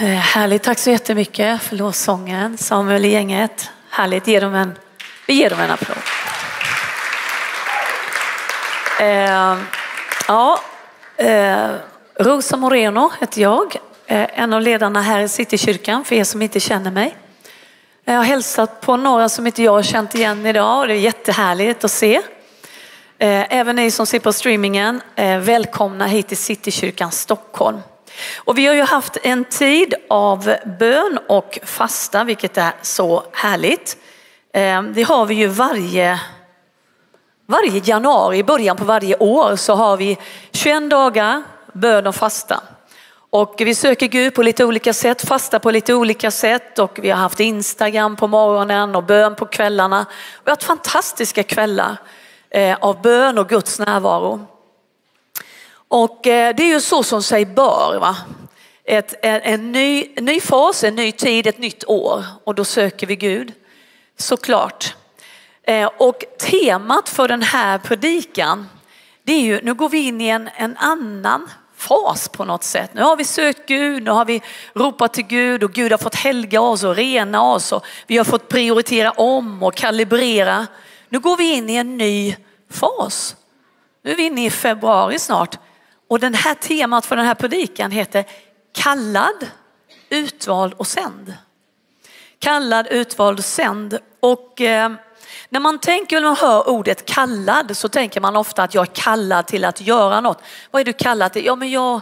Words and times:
Eh, 0.00 0.06
härligt, 0.06 0.62
tack 0.62 0.78
så 0.78 0.90
jättemycket 0.90 1.62
för 1.62 1.76
lovsången. 1.76 2.58
Samuel 2.58 3.04
i 3.04 3.08
gänget. 3.08 3.70
Härligt, 3.90 4.26
ge 4.26 4.40
dem 4.40 4.54
en, 4.54 4.78
vi 5.26 5.34
ger 5.34 5.50
dem 5.50 5.60
en 5.60 5.70
applåd. 5.70 5.96
Eh, 9.00 9.58
ja, 10.28 10.60
eh, 11.16 11.68
Rosa 12.18 12.56
Moreno 12.56 13.10
heter 13.20 13.42
jag, 13.42 13.76
eh, 14.06 14.40
en 14.40 14.52
av 14.52 14.62
ledarna 14.62 15.02
här 15.02 15.20
i 15.20 15.28
Citykyrkan 15.28 16.04
för 16.04 16.14
er 16.14 16.24
som 16.24 16.42
inte 16.42 16.60
känner 16.60 16.90
mig. 16.90 17.16
Eh, 18.04 18.14
jag 18.14 18.20
har 18.20 18.26
hälsat 18.26 18.80
på 18.80 18.96
några 18.96 19.28
som 19.28 19.46
inte 19.46 19.62
jag 19.62 19.72
har 19.72 19.82
känt 19.82 20.14
igen 20.14 20.46
idag 20.46 20.80
och 20.80 20.88
det 20.88 20.94
är 20.94 20.98
jättehärligt 20.98 21.84
att 21.84 21.90
se. 21.90 22.16
Eh, 23.18 23.54
även 23.54 23.76
ni 23.76 23.90
som 23.90 24.06
ser 24.06 24.18
på 24.18 24.32
streamingen, 24.32 25.02
eh, 25.16 25.38
välkomna 25.38 26.06
hit 26.06 26.28
till 26.28 26.36
Citykyrkan 26.36 27.12
Stockholm. 27.12 27.80
Och 28.36 28.58
vi 28.58 28.66
har 28.66 28.74
ju 28.74 28.82
haft 28.82 29.16
en 29.22 29.44
tid 29.44 29.94
av 30.08 30.54
bön 30.78 31.18
och 31.28 31.58
fasta, 31.64 32.24
vilket 32.24 32.58
är 32.58 32.72
så 32.82 33.22
härligt. 33.32 33.96
Eh, 34.52 34.82
det 34.82 35.02
har 35.02 35.26
vi 35.26 35.34
ju 35.34 35.46
varje, 35.46 36.20
varje 37.46 37.80
januari, 37.84 38.38
i 38.38 38.44
början 38.44 38.76
på 38.76 38.84
varje 38.84 39.16
år 39.16 39.56
så 39.56 39.74
har 39.74 39.96
vi 39.96 40.18
21 40.52 40.90
dagar 40.90 41.42
bön 41.72 42.06
och 42.06 42.14
fasta. 42.14 42.60
Och 43.30 43.54
vi 43.58 43.74
söker 43.74 44.06
Gud 44.06 44.34
på 44.34 44.42
lite 44.42 44.64
olika 44.64 44.92
sätt, 44.92 45.28
fasta 45.28 45.58
på 45.58 45.70
lite 45.70 45.94
olika 45.94 46.30
sätt 46.30 46.78
och 46.78 46.98
vi 47.02 47.10
har 47.10 47.18
haft 47.18 47.40
Instagram 47.40 48.16
på 48.16 48.26
morgonen 48.26 48.96
och 48.96 49.04
bön 49.04 49.34
på 49.34 49.46
kvällarna. 49.46 50.06
Vi 50.44 50.50
har 50.50 50.56
haft 50.56 50.64
fantastiska 50.64 51.42
kvällar 51.42 51.96
eh, 52.50 52.76
av 52.80 53.02
bön 53.02 53.38
och 53.38 53.48
Guds 53.48 53.78
närvaro. 53.78 54.46
Och 55.88 56.26
eh, 56.26 56.54
det 56.56 56.62
är 56.62 56.68
ju 56.68 56.80
så 56.80 57.02
som 57.02 57.22
sig 57.22 57.46
bör. 57.46 57.98
Va? 58.00 58.16
Ett, 58.84 59.14
en, 59.22 59.40
en 59.42 59.72
ny, 59.72 60.08
ny 60.20 60.40
fas, 60.40 60.84
en 60.84 60.94
ny 60.94 61.12
tid, 61.12 61.46
ett 61.46 61.58
nytt 61.58 61.84
år 61.84 62.24
och 62.44 62.54
då 62.54 62.64
söker 62.64 63.06
vi 63.06 63.16
Gud. 63.16 63.52
Såklart. 64.16 64.94
Eh, 65.62 65.90
och 65.98 66.24
temat 66.38 67.08
för 67.08 67.28
den 67.28 67.42
här 67.42 67.78
predikan, 67.78 68.68
det 69.22 69.32
är 69.32 69.40
ju, 69.40 69.60
nu 69.62 69.74
går 69.74 69.88
vi 69.88 69.98
in 69.98 70.20
i 70.20 70.28
en, 70.28 70.50
en 70.56 70.76
annan 70.76 71.48
fas 71.76 72.28
på 72.28 72.44
något 72.44 72.64
sätt. 72.64 72.90
Nu 72.94 73.02
har 73.02 73.16
vi 73.16 73.24
sökt 73.24 73.68
Gud, 73.68 74.02
nu 74.02 74.10
har 74.10 74.24
vi 74.24 74.42
ropat 74.74 75.14
till 75.14 75.26
Gud 75.26 75.64
och 75.64 75.72
Gud 75.72 75.92
har 75.92 75.98
fått 75.98 76.14
helga 76.14 76.60
oss 76.60 76.84
och 76.84 76.96
rena 76.96 77.42
oss 77.42 77.72
och 77.72 77.86
vi 78.06 78.16
har 78.16 78.24
fått 78.24 78.48
prioritera 78.48 79.10
om 79.10 79.62
och 79.62 79.74
kalibrera. 79.74 80.66
Nu 81.08 81.18
går 81.18 81.36
vi 81.36 81.54
in 81.54 81.70
i 81.70 81.74
en 81.74 81.96
ny 81.96 82.36
fas. 82.70 83.36
Nu 84.02 84.10
är 84.10 84.16
vi 84.16 84.22
inne 84.22 84.46
i 84.46 84.50
februari 84.50 85.18
snart 85.18 85.58
och 86.08 86.20
den 86.20 86.34
här 86.34 86.54
temat 86.54 87.06
för 87.06 87.16
den 87.16 87.26
här 87.26 87.34
predikan 87.34 87.90
heter 87.90 88.24
kallad, 88.72 89.46
utvald 90.10 90.74
och 90.74 90.86
sänd. 90.86 91.34
Kallad, 92.38 92.86
utvald 92.86 93.38
och 93.38 93.44
sänd. 93.44 93.98
Och 94.20 94.60
eh, 94.60 94.92
när 95.48 95.60
man 95.60 95.78
tänker, 95.78 96.20
när 96.20 96.28
man 96.28 96.36
hör 96.36 96.68
ordet 96.68 97.04
kallad 97.04 97.76
så 97.76 97.88
tänker 97.88 98.20
man 98.20 98.36
ofta 98.36 98.62
att 98.62 98.74
jag 98.74 98.82
är 98.82 98.94
kallad 98.94 99.46
till 99.46 99.64
att 99.64 99.80
göra 99.80 100.20
något. 100.20 100.42
Vad 100.70 100.80
är 100.80 100.84
du 100.84 100.92
kallad 100.92 101.32
till? 101.32 101.44
Ja, 101.44 101.56
men 101.56 101.70
jag, 101.70 102.00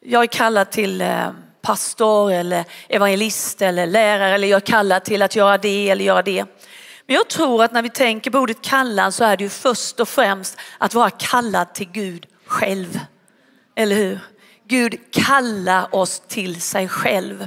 jag 0.00 0.22
är 0.22 0.26
kallad 0.26 0.70
till 0.70 1.00
eh, 1.00 1.28
pastor 1.62 2.32
eller 2.32 2.64
evangelist 2.88 3.62
eller 3.62 3.86
lärare 3.86 4.34
eller 4.34 4.48
jag 4.48 4.56
är 4.56 4.66
kallad 4.66 5.04
till 5.04 5.22
att 5.22 5.36
göra 5.36 5.58
det 5.58 5.90
eller 5.90 6.04
göra 6.04 6.22
det. 6.22 6.44
Men 7.06 7.16
jag 7.16 7.28
tror 7.28 7.64
att 7.64 7.72
när 7.72 7.82
vi 7.82 7.90
tänker 7.90 8.30
på 8.30 8.38
ordet 8.38 8.62
kallad 8.62 9.14
så 9.14 9.24
är 9.24 9.36
det 9.36 9.44
ju 9.44 9.50
först 9.50 10.00
och 10.00 10.08
främst 10.08 10.58
att 10.78 10.94
vara 10.94 11.10
kallad 11.10 11.74
till 11.74 11.90
Gud 11.90 12.26
själv. 12.46 13.00
Eller 13.76 13.96
hur? 13.96 14.18
Gud 14.68 14.98
kallar 15.10 15.94
oss 15.94 16.22
till 16.28 16.60
sig 16.60 16.88
själv. 16.88 17.46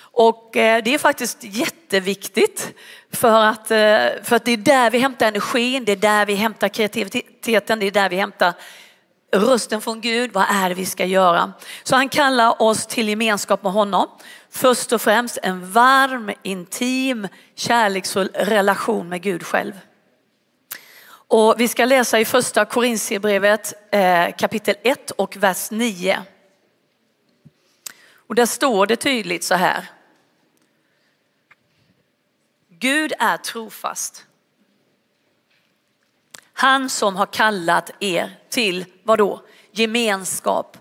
Och 0.00 0.56
eh, 0.56 0.82
det 0.84 0.94
är 0.94 0.98
faktiskt 0.98 1.38
jätteviktigt 1.40 2.74
för 3.12 3.44
att, 3.44 3.70
eh, 3.70 3.76
för 4.22 4.36
att 4.36 4.44
det 4.44 4.52
är 4.52 4.56
där 4.56 4.90
vi 4.90 4.98
hämtar 4.98 5.28
energin, 5.28 5.84
det 5.84 5.92
är 5.92 5.96
där 5.96 6.26
vi 6.26 6.34
hämtar 6.34 6.68
kreativiteten, 6.68 7.78
det 7.78 7.86
är 7.86 7.90
där 7.90 8.08
vi 8.08 8.16
hämtar 8.16 8.54
rösten 9.36 9.80
från 9.80 10.00
Gud. 10.00 10.32
Vad 10.32 10.44
är 10.50 10.68
det 10.68 10.74
vi 10.74 10.86
ska 10.86 11.04
göra? 11.04 11.52
Så 11.82 11.96
han 11.96 12.08
kallar 12.08 12.62
oss 12.62 12.86
till 12.86 13.08
gemenskap 13.08 13.62
med 13.62 13.72
honom. 13.72 14.06
Först 14.50 14.92
och 14.92 15.00
främst 15.00 15.38
en 15.42 15.72
varm, 15.72 16.30
intim, 16.42 17.28
kärleksfull 17.56 18.30
relation 18.34 19.08
med 19.08 19.22
Gud 19.22 19.42
själv. 19.42 19.72
Och 21.28 21.54
vi 21.58 21.68
ska 21.68 21.84
läsa 21.84 22.20
i 22.20 22.24
första 22.24 22.64
Korintierbrevet 22.64 23.74
eh, 23.92 24.36
kapitel 24.36 24.74
1 24.82 25.10
och 25.10 25.36
vers 25.36 25.70
9. 25.70 26.22
Och 28.26 28.34
där 28.34 28.46
står 28.46 28.86
det 28.86 28.96
tydligt 28.96 29.44
så 29.44 29.54
här. 29.54 29.90
Gud 32.68 33.12
är 33.18 33.36
trofast. 33.36 34.26
Han 36.52 36.90
som 36.90 37.16
har 37.16 37.26
kallat 37.26 37.90
er 38.00 38.38
till 38.48 38.84
vad 39.02 39.18
då? 39.18 39.42
Gemenskap 39.70 40.76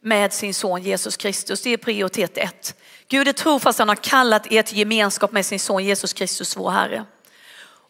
med 0.00 0.32
sin 0.32 0.54
son 0.54 0.82
Jesus 0.82 1.16
Kristus. 1.16 1.62
Det 1.62 1.70
är 1.70 1.76
prioritet 1.76 2.38
ett. 2.38 2.80
Gud 3.08 3.28
är 3.28 3.32
trofast, 3.32 3.78
han 3.78 3.88
har 3.88 3.96
kallat 3.96 4.52
er 4.52 4.62
till 4.62 4.78
gemenskap 4.78 5.32
med 5.32 5.46
sin 5.46 5.60
son 5.60 5.84
Jesus 5.84 6.12
Kristus, 6.12 6.56
vår 6.56 6.70
Herre. 6.70 7.04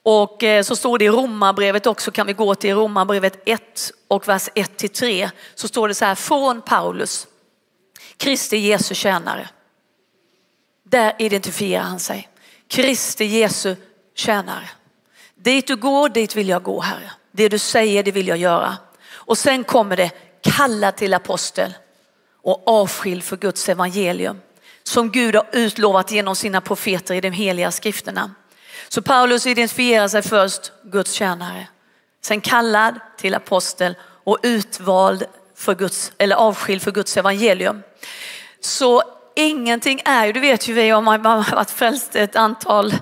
Och 0.07 0.43
eh, 0.43 0.63
så 0.63 0.77
står 0.77 0.99
det 0.99 1.05
i 1.05 1.09
Romarbrevet 1.09 1.87
också, 1.87 2.11
kan 2.11 2.27
vi 2.27 2.33
gå 2.33 2.55
till 2.55 2.75
Romarbrevet 2.75 3.43
1 3.47 3.93
och 4.09 4.29
vers 4.29 4.49
1 4.55 4.77
till 4.77 4.91
3. 4.91 5.31
Så 5.55 5.69
står 5.69 5.89
det 5.89 5.95
så 5.95 6.05
här, 6.05 6.15
från 6.15 6.63
Paulus, 6.63 7.27
Kristi 8.17 8.57
Jesu 8.57 8.95
tjänare. 8.95 9.49
Där 10.83 11.15
identifierar 11.19 11.83
han 11.83 12.01
sig. 12.01 12.29
Kristi 12.69 13.25
Jesu 13.25 13.77
tjänare. 14.15 14.69
Dit 15.35 15.67
du 15.67 15.77
går, 15.77 16.09
dit 16.09 16.37
vill 16.37 16.49
jag 16.49 16.63
gå 16.63 16.81
Herre. 16.81 17.11
Det 17.33 17.49
du 17.49 17.59
säger, 17.59 18.03
det 18.03 18.13
vill 18.13 18.29
jag 18.29 18.39
göra. 18.39 18.77
Och 19.13 19.39
sen 19.39 19.65
kommer 19.65 19.97
det 19.97 20.11
kalla 20.41 20.93
till 20.93 21.15
apostel 21.15 21.75
och 22.43 22.63
avskild 22.67 23.25
för 23.25 23.37
Guds 23.37 23.69
evangelium 23.69 24.41
som 24.83 25.11
Gud 25.11 25.35
har 25.35 25.47
utlovat 25.53 26.11
genom 26.11 26.37
sina 26.37 26.61
profeter 26.61 27.15
i 27.15 27.21
de 27.21 27.31
heliga 27.31 27.71
skrifterna. 27.71 28.31
Så 28.89 29.03
Paulus 29.03 29.47
identifierar 29.47 30.09
sig 30.09 30.23
först 30.23 30.73
Guds 30.83 31.13
tjänare, 31.13 31.69
sen 32.23 32.41
kallad 32.41 33.01
till 33.19 33.35
apostel 33.35 33.97
och 34.25 34.39
utvald 34.43 35.25
för 35.57 35.75
Guds, 35.75 36.13
eller 36.19 36.37
avskild 36.37 36.83
för 36.83 36.93
Guds 36.93 37.17
evangelium. 37.17 37.83
Så 38.61 39.03
ingenting 39.37 40.01
är 40.05 40.27
ju, 40.27 40.33
det 40.33 40.41
vet 40.41 40.69
ju 40.69 40.73
vi 40.73 40.93
om 40.93 41.05
man 41.05 41.27
har 41.27 41.57
varit 41.57 41.71
frälst 41.71 42.17
ett 42.17 42.37
antal 42.37 42.95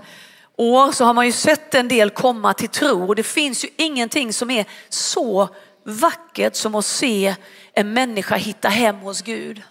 år 0.57 0.93
så 0.93 1.05
har 1.05 1.15
man 1.15 1.27
ju 1.27 1.33
sett 1.33 1.75
en 1.75 1.89
del 1.89 2.11
komma 2.11 2.55
till 2.55 2.69
tro 2.69 3.07
och 3.07 3.17
det 3.17 3.23
finns 3.23 3.65
ju 3.65 3.69
ingenting 3.77 4.33
som 4.33 4.51
är 4.51 4.65
så 4.89 5.49
vackert 5.85 6.55
som 6.55 6.75
att 6.75 6.85
se 6.85 7.35
en 7.75 7.93
människa 7.93 8.35
hitta 8.35 8.69
hem 8.69 8.97
hos 8.97 9.23
Gud. 9.23 9.63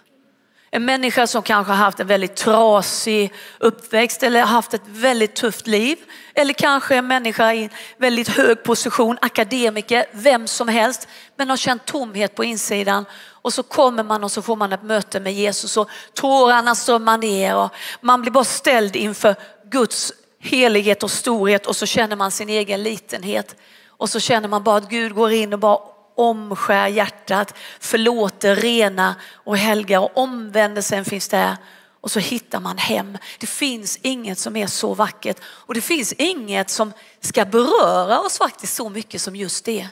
En 0.74 0.84
människa 0.84 1.26
som 1.26 1.42
kanske 1.42 1.72
har 1.72 1.84
haft 1.84 2.00
en 2.00 2.06
väldigt 2.06 2.36
trasig 2.36 3.32
uppväxt 3.58 4.22
eller 4.22 4.42
haft 4.42 4.74
ett 4.74 4.82
väldigt 4.86 5.34
tufft 5.34 5.66
liv. 5.66 5.98
Eller 6.34 6.52
kanske 6.54 6.96
en 6.96 7.06
människa 7.06 7.52
i 7.52 7.62
en 7.64 7.70
väldigt 7.96 8.28
hög 8.28 8.62
position, 8.62 9.18
akademiker, 9.22 10.06
vem 10.12 10.46
som 10.46 10.68
helst. 10.68 11.08
Men 11.36 11.50
har 11.50 11.56
känt 11.56 11.84
tomhet 11.84 12.34
på 12.34 12.44
insidan. 12.44 13.04
Och 13.24 13.52
så 13.52 13.62
kommer 13.62 14.02
man 14.04 14.24
och 14.24 14.32
så 14.32 14.42
får 14.42 14.56
man 14.56 14.72
ett 14.72 14.82
möte 14.82 15.20
med 15.20 15.32
Jesus 15.32 15.76
och 15.76 15.88
tårarna 16.14 16.74
strömmar 16.74 17.18
ner 17.18 17.56
och 17.56 17.70
man 18.00 18.22
blir 18.22 18.32
bara 18.32 18.44
ställd 18.44 18.96
inför 18.96 19.36
Guds 19.70 20.12
helighet 20.40 21.02
och 21.02 21.10
storhet 21.10 21.66
och 21.66 21.76
så 21.76 21.86
känner 21.86 22.16
man 22.16 22.30
sin 22.30 22.48
egen 22.48 22.82
litenhet. 22.82 23.56
Och 23.86 24.10
så 24.10 24.20
känner 24.20 24.48
man 24.48 24.62
bara 24.62 24.76
att 24.76 24.90
Gud 24.90 25.14
går 25.14 25.32
in 25.32 25.52
och 25.52 25.58
bara 25.58 25.78
omskär 26.22 26.88
hjärtat, 26.88 27.54
förlåter, 27.80 28.56
rena 28.56 29.14
och 29.34 29.56
helgar 29.56 29.98
och 29.98 30.16
omvändelsen 30.16 31.04
finns 31.04 31.28
där. 31.28 31.56
Och 32.00 32.10
så 32.10 32.18
hittar 32.18 32.60
man 32.60 32.78
hem. 32.78 33.18
Det 33.38 33.46
finns 33.46 33.98
inget 34.02 34.38
som 34.38 34.56
är 34.56 34.66
så 34.66 34.94
vackert 34.94 35.36
och 35.44 35.74
det 35.74 35.80
finns 35.80 36.12
inget 36.12 36.70
som 36.70 36.92
ska 37.20 37.44
beröra 37.44 38.20
oss 38.20 38.38
faktiskt 38.38 38.74
så 38.74 38.88
mycket 38.88 39.20
som 39.20 39.36
just 39.36 39.64
det. 39.64 39.88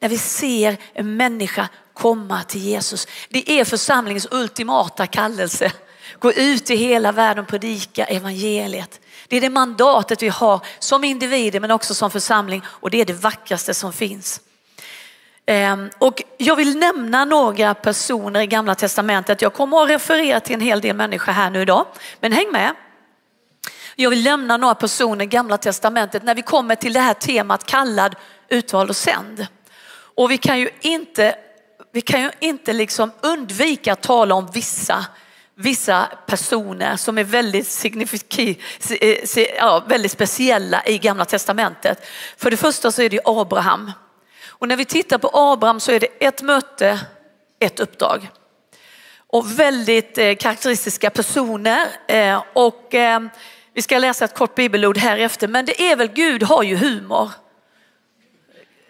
När 0.00 0.08
vi 0.08 0.18
ser 0.18 0.76
en 0.92 1.16
människa 1.16 1.68
komma 1.94 2.42
till 2.42 2.60
Jesus. 2.60 3.06
Det 3.28 3.50
är 3.50 3.64
församlingens 3.64 4.26
ultimata 4.30 5.06
kallelse. 5.06 5.72
Gå 6.18 6.32
ut 6.32 6.70
i 6.70 6.76
hela 6.76 7.12
världen 7.12 7.44
och 7.44 7.50
predika 7.50 8.04
evangeliet. 8.04 9.00
Det 9.28 9.36
är 9.36 9.40
det 9.40 9.50
mandatet 9.50 10.22
vi 10.22 10.28
har 10.28 10.60
som 10.78 11.04
individer 11.04 11.60
men 11.60 11.70
också 11.70 11.94
som 11.94 12.10
församling 12.10 12.62
och 12.66 12.90
det 12.90 13.00
är 13.00 13.04
det 13.04 13.12
vackraste 13.12 13.74
som 13.74 13.92
finns. 13.92 14.40
Ehm, 15.46 15.90
och 15.98 16.22
jag 16.38 16.56
vill 16.56 16.78
nämna 16.78 17.24
några 17.24 17.74
personer 17.74 18.40
i 18.40 18.46
gamla 18.46 18.74
testamentet. 18.74 19.42
Jag 19.42 19.54
kommer 19.54 19.82
att 19.82 19.88
referera 19.88 20.40
till 20.40 20.54
en 20.54 20.60
hel 20.60 20.80
del 20.80 20.96
människor 20.96 21.32
här 21.32 21.50
nu 21.50 21.62
idag, 21.62 21.86
men 22.20 22.32
häng 22.32 22.52
med. 22.52 22.74
Jag 23.96 24.10
vill 24.10 24.24
nämna 24.24 24.56
några 24.56 24.74
personer 24.74 25.24
i 25.24 25.28
gamla 25.28 25.58
testamentet 25.58 26.22
när 26.22 26.34
vi 26.34 26.42
kommer 26.42 26.74
till 26.74 26.92
det 26.92 27.00
här 27.00 27.14
temat 27.14 27.66
kallad, 27.66 28.16
utvald 28.48 28.90
och 28.90 28.96
sänd. 28.96 29.46
Och 30.16 30.30
vi 30.30 30.38
kan 30.38 30.60
ju 30.60 30.70
inte, 30.80 31.36
vi 31.92 32.00
kan 32.00 32.22
ju 32.22 32.30
inte 32.40 32.72
liksom 32.72 33.12
undvika 33.20 33.92
att 33.92 34.02
tala 34.02 34.34
om 34.34 34.50
vissa 34.52 35.06
vissa 35.56 36.08
personer 36.26 36.96
som 36.96 37.18
är 37.18 37.24
väldigt, 37.24 37.84
eh, 39.00 39.46
ja, 39.56 39.84
väldigt 39.88 40.12
speciella 40.12 40.86
i 40.86 40.98
Gamla 40.98 41.24
Testamentet. 41.24 42.06
För 42.36 42.50
det 42.50 42.56
första 42.56 42.92
så 42.92 43.02
är 43.02 43.10
det 43.10 43.20
Abraham. 43.24 43.92
Och 44.58 44.68
när 44.68 44.76
vi 44.76 44.84
tittar 44.84 45.18
på 45.18 45.30
Abraham 45.32 45.80
så 45.80 45.92
är 45.92 46.00
det 46.00 46.06
ett 46.06 46.42
möte, 46.42 47.00
ett 47.60 47.80
uppdrag. 47.80 48.30
Och 49.16 49.58
väldigt 49.58 50.18
eh, 50.18 50.34
karaktäristiska 50.34 51.10
personer. 51.10 51.86
Eh, 52.08 52.42
och 52.52 52.94
eh, 52.94 53.20
vi 53.74 53.82
ska 53.82 53.98
läsa 53.98 54.24
ett 54.24 54.34
kort 54.34 54.54
bibelord 54.54 54.98
här 54.98 55.18
efter, 55.18 55.48
men 55.48 55.64
det 55.64 55.90
är 55.90 55.96
väl 55.96 56.08
Gud 56.08 56.42
har 56.42 56.62
ju 56.62 56.76
humor. 56.76 57.30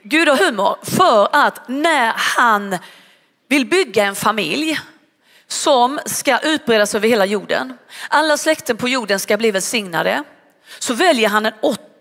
Gud 0.02 0.28
har 0.28 0.37
humor 0.37 0.76
för 0.82 1.28
att 1.32 1.69
när 1.69 2.12
han 2.17 2.78
vill 3.49 3.67
bygga 3.67 4.05
en 4.05 4.14
familj 4.14 4.81
som 5.46 6.00
ska 6.06 6.38
utbredas 6.38 6.94
över 6.94 7.08
hela 7.08 7.26
jorden. 7.26 7.76
Alla 8.08 8.37
släkten 8.37 8.76
på 8.76 8.88
jorden 8.88 9.20
ska 9.20 9.37
bli 9.37 9.50
välsignade. 9.50 10.22
Så 10.78 10.94
väljer 10.94 11.28
han 11.28 11.46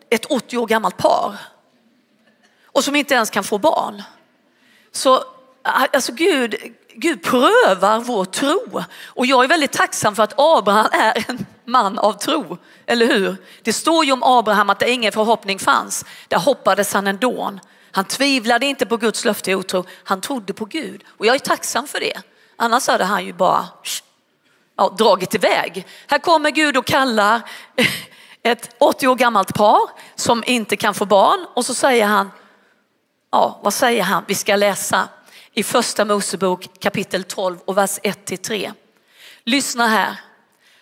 ett 0.10 0.26
80 0.26 0.58
år 0.58 0.68
gammalt 0.68 0.98
par 0.98 1.36
och 2.74 2.84
som 2.84 2.96
inte 2.96 3.14
ens 3.14 3.30
kan 3.30 3.44
få 3.44 3.58
barn. 3.58 4.04
Så 4.92 5.16
äh, 5.16 5.84
alltså 5.94 6.12
Gud, 6.12 6.56
Gud 6.96 7.24
prövar 7.24 8.00
vår 8.00 8.26
tro 8.26 8.84
och 9.06 9.26
jag 9.26 9.44
är 9.44 9.48
väldigt 9.48 9.72
tacksam 9.72 10.16
för 10.16 10.24
att 10.24 10.34
Abraham 10.38 10.88
är 10.92 11.26
en 11.28 11.46
man 11.66 12.00
av 12.00 12.14
tro, 12.14 12.58
eller 12.86 13.06
hur? 13.06 13.36
Det 13.62 13.74
står 13.74 14.06
ju 14.06 14.12
om 14.12 14.24
Abraham 14.24 14.70
att 14.70 14.80
det 14.80 14.92
ingen 14.92 15.12
förhoppning 15.12 15.60
fanns. 15.60 16.06
Där 16.28 16.40
hoppades 16.40 16.94
han 16.94 17.08
ändå. 17.08 17.60
Han 17.92 18.06
tvivlade 18.06 18.66
inte 18.66 18.86
på 18.86 18.98
Guds 18.98 19.26
löfte 19.26 19.52
i 19.52 19.56
otro, 19.56 19.86
han 20.04 20.22
trodde 20.22 20.54
på 20.54 20.66
Gud 20.66 21.04
och 21.08 21.26
jag 21.26 21.36
är 21.36 21.40
tacksam 21.40 21.88
för 21.88 22.00
det. 22.00 22.22
Annars 22.56 22.88
hade 22.88 23.04
han 23.04 23.26
ju 23.26 23.34
bara 23.34 23.68
ja, 24.78 24.96
dragit 24.98 25.36
iväg. 25.36 25.88
Här 26.08 26.20
kommer 26.20 26.52
Gud 26.52 26.78
och 26.78 26.86
kallar 26.86 27.42
ett 28.44 28.76
80 28.80 29.08
år 29.08 29.16
gammalt 29.16 29.54
par 29.54 29.80
som 30.16 30.44
inte 30.48 30.76
kan 30.76 30.94
få 30.94 31.06
barn 31.06 31.46
och 31.54 31.66
så 31.66 31.74
säger 31.74 32.06
han, 32.06 32.32
ja 33.34 33.60
vad 33.64 33.74
säger 33.74 34.04
han? 34.04 34.24
Vi 34.28 34.36
ska 34.36 34.56
läsa 34.56 35.10
i 35.54 35.64
första 35.64 36.06
Mosebok 36.06 36.80
kapitel 36.80 37.24
12 37.24 37.58
och 37.66 37.78
vers 37.78 38.00
1 38.04 38.26
till 38.26 38.38
3. 38.38 38.72
Lyssna 39.44 39.88
här. 39.88 40.16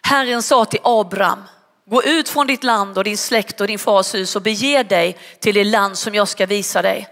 Herren 0.01 0.43
sa 0.43 0.65
till 0.65 0.79
Abraham, 0.83 1.43
gå 1.89 2.03
ut 2.03 2.29
från 2.29 2.47
ditt 2.47 2.63
land 2.63 2.97
och 2.97 3.03
din 3.03 3.17
släkt 3.17 3.61
och 3.61 3.67
din 3.67 3.79
fars 3.79 4.15
hus 4.15 4.35
och 4.35 4.41
bege 4.41 4.83
dig 4.83 5.17
till 5.39 5.55
det 5.55 5.63
land 5.63 5.97
som 5.97 6.15
jag 6.15 6.27
ska 6.27 6.45
visa 6.45 6.81
dig. 6.81 7.07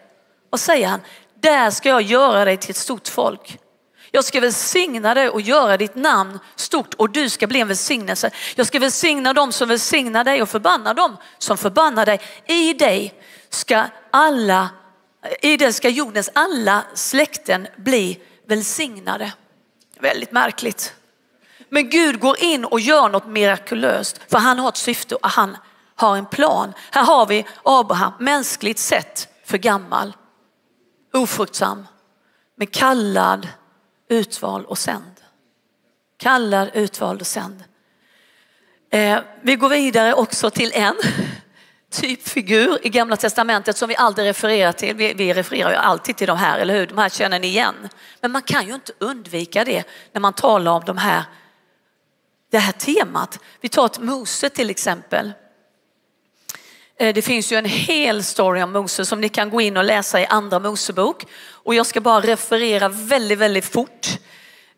Vad 0.50 0.60
säger 0.60 0.88
han? 0.88 1.02
Där 1.42 1.72
ska 1.72 1.90
jag 1.90 2.02
göra 2.02 2.46
dig 2.46 2.58
till 2.58 2.70
ett 2.70 2.78
stort 2.78 3.08
folk. 3.08 3.58
Jag 4.12 4.26
ska 4.26 4.40
välsigna 4.40 5.14
dig 5.14 5.30
och 5.30 5.42
göra 5.42 5.78
ditt 5.78 5.96
namn 5.96 6.40
stort 6.56 6.94
och 6.94 7.10
du 7.10 7.30
ska 7.30 7.48
bli 7.48 7.60
en 7.60 7.68
välsignelse. 7.68 8.32
Jag 8.56 8.68
ska 8.68 8.80
välsigna 8.80 9.34
dem 9.34 9.52
som 9.52 9.70
välsignar 9.70 10.24
dig 10.24 10.42
och 10.42 10.50
förbanna 10.50 10.94
dem 10.94 11.18
som 11.38 11.58
förbannar 11.58 12.06
dig. 12.06 12.20
I 12.48 12.74
dig 12.74 13.14
ska 13.50 13.86
alla, 14.12 14.70
i 15.42 15.58
den 15.58 15.74
ska 15.74 15.90
jordens 15.90 16.30
alla 16.34 16.84
släkten 16.94 17.68
bli 17.78 18.20
välsignade. 18.48 19.34
Väldigt 20.00 20.32
märkligt. 20.32 20.94
Men 21.70 21.90
Gud 21.90 22.20
går 22.20 22.44
in 22.44 22.66
och 22.66 22.80
gör 22.80 23.10
något 23.10 23.28
mirakulöst 23.28 24.20
för 24.28 24.38
han 24.38 24.60
har 24.60 24.70
ett 24.70 24.78
syfte 24.78 25.16
och 25.16 25.30
han 25.30 25.58
har 25.96 26.18
en 26.18 26.26
plan. 26.26 26.74
Här 26.92 27.04
har 27.04 27.26
vi 27.26 27.46
Abraham, 27.64 28.14
mänskligt 28.20 28.80
sett 28.80 29.28
för 29.46 29.58
gammal, 29.58 30.18
ofruktsam, 31.14 31.88
men 32.56 32.68
kallad 32.68 33.48
utvald 34.10 34.66
och 34.66 34.78
sänd. 34.78 35.22
Kallad, 36.18 36.70
utvald 36.74 37.22
och 37.22 37.28
sänd. 37.28 37.64
Eh, 38.92 39.20
vi 39.42 39.56
går 39.56 39.70
vidare 39.70 40.14
också 40.14 40.50
till 40.50 40.72
en 40.74 40.96
typfigur 41.92 42.86
i 42.86 42.90
gamla 42.90 43.16
testamentet 43.16 43.78
som 43.78 43.90
vi 43.90 43.96
aldrig 43.96 44.28
refererar 44.28 44.72
till. 44.72 44.96
Vi, 44.96 45.14
vi, 45.14 45.34
refererar 45.34 45.72
ju 45.72 45.78
alltid 45.78 46.18
till 46.18 46.28
de 46.28 46.38
här, 46.38 46.60
eller 46.60 46.74
hur? 46.74 46.88
De 46.88 46.98
här 46.98 47.10
känner 47.10 47.40
ni 47.40 47.48
igen. 47.48 47.90
Men 48.22 48.32
man 48.32 48.42
kan 48.42 48.68
ju 48.68 48.74
inte 48.74 48.94
undvika 49.00 49.66
det 49.66 49.84
när 50.14 50.22
man 50.22 50.34
talar 50.34 50.72
om 50.72 50.84
de 50.86 50.98
här, 50.98 51.24
det 52.52 52.58
här 52.58 52.72
temat. 52.72 53.40
Vi 53.62 53.70
tar 53.70 53.86
ett 53.86 54.00
Mose 54.00 54.50
till 54.50 54.70
exempel. 54.70 55.34
Eh, 57.00 57.14
det 57.14 57.22
finns 57.22 57.52
ju 57.52 57.58
en 57.58 57.66
hel 57.66 58.24
story 58.24 58.62
om 58.62 58.72
Mose 58.72 59.06
som 59.06 59.22
ni 59.22 59.30
kan 59.30 59.50
gå 59.50 59.62
in 59.62 59.78
och 59.78 59.84
läsa 59.84 60.22
i 60.22 60.26
andra 60.26 60.60
Mosebok. 60.60 61.26
Och 61.52 61.76
jag 61.76 61.86
ska 61.86 62.02
bara 62.02 62.20
referera 62.20 62.90
väldigt, 62.90 63.40
väldigt 63.40 63.66
fort. 63.66 64.08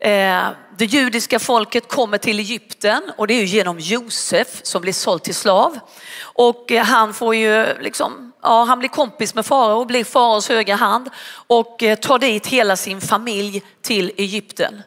Eh, 0.02 0.50
det 0.78 0.86
judiska 0.86 1.40
folket 1.40 1.88
kommer 1.88 2.18
till 2.18 2.40
Egypten 2.40 3.12
och 3.18 3.28
det 3.28 3.34
är 3.34 3.40
ju 3.40 3.46
genom 3.46 3.80
Josef 3.80 4.48
som 4.64 4.82
blir 4.82 4.94
såld 4.94 5.24
till 5.24 5.36
slav. 5.36 5.80
Och 6.22 6.72
eh, 6.72 6.84
han 6.86 7.14
får 7.14 7.36
ju 7.36 7.66
liksom, 7.80 8.34
ja, 8.42 8.64
han 8.64 8.80
blir 8.80 8.90
kompis 8.90 9.36
med 9.36 9.46
farao, 9.46 9.86
blir 9.86 10.04
faraos 10.04 10.50
högra 10.50 10.76
hand 10.76 11.10
och 11.48 11.84
eh, 11.84 11.96
tar 11.96 12.20
dit 12.20 12.48
hela 12.48 12.76
sin 12.76 13.02
familj 13.02 13.64
till 13.82 14.12
Egypten. 14.18 14.84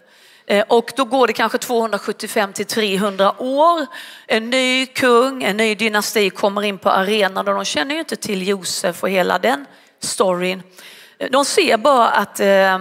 Och 0.68 0.92
då 0.96 1.04
går 1.04 1.26
det 1.26 1.32
kanske 1.32 1.58
275 1.58 2.52
till 2.52 2.66
300 2.66 3.42
år. 3.42 3.86
En 4.26 4.50
ny 4.50 4.86
kung, 4.86 5.42
en 5.42 5.56
ny 5.56 5.74
dynasti 5.74 6.30
kommer 6.30 6.62
in 6.62 6.78
på 6.78 6.90
arenan 6.90 7.48
och 7.48 7.54
de 7.54 7.64
känner 7.64 7.94
ju 7.94 8.00
inte 8.00 8.16
till 8.16 8.48
Josef 8.48 9.02
och 9.02 9.10
hela 9.10 9.38
den 9.38 9.66
storyn. 10.00 10.62
De 11.30 11.44
ser 11.44 11.76
bara 11.76 12.08
att 12.08 12.40
eh, 12.40 12.78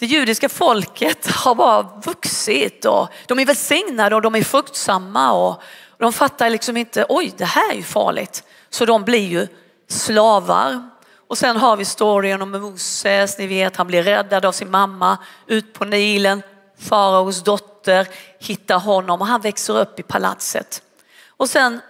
det 0.00 0.06
judiska 0.06 0.48
folket 0.48 1.26
har 1.26 1.54
bara 1.54 1.82
vuxit 1.82 2.84
och 2.84 3.08
de 3.26 3.38
är 3.38 3.46
välsignade 3.46 4.16
och 4.16 4.22
de 4.22 4.34
är 4.34 4.42
fruktsamma 4.42 5.32
och 5.32 5.62
de 5.98 6.12
fattar 6.12 6.50
liksom 6.50 6.76
inte, 6.76 7.06
oj 7.08 7.32
det 7.36 7.44
här 7.44 7.70
är 7.70 7.74
ju 7.74 7.82
farligt. 7.82 8.44
Så 8.70 8.84
de 8.84 9.04
blir 9.04 9.26
ju 9.26 9.46
slavar. 9.88 10.90
Och 11.28 11.38
sen 11.38 11.56
har 11.56 11.76
vi 11.76 11.84
storyn 11.84 12.42
om 12.42 12.50
Moses, 12.50 13.38
ni 13.38 13.46
vet 13.46 13.76
han 13.76 13.86
blir 13.86 14.02
räddad 14.02 14.44
av 14.44 14.52
sin 14.52 14.70
mamma 14.70 15.18
ut 15.46 15.72
på 15.72 15.84
Nilen, 15.84 16.42
faraos 16.78 17.44
dotter 17.44 18.08
hittar 18.38 18.78
honom 18.78 19.20
och 19.20 19.26
han 19.26 19.40
växer 19.40 19.78
upp 19.78 20.00
i 20.00 20.02
palatset. 20.02 20.82
Och 21.28 21.50
sen 21.50 21.80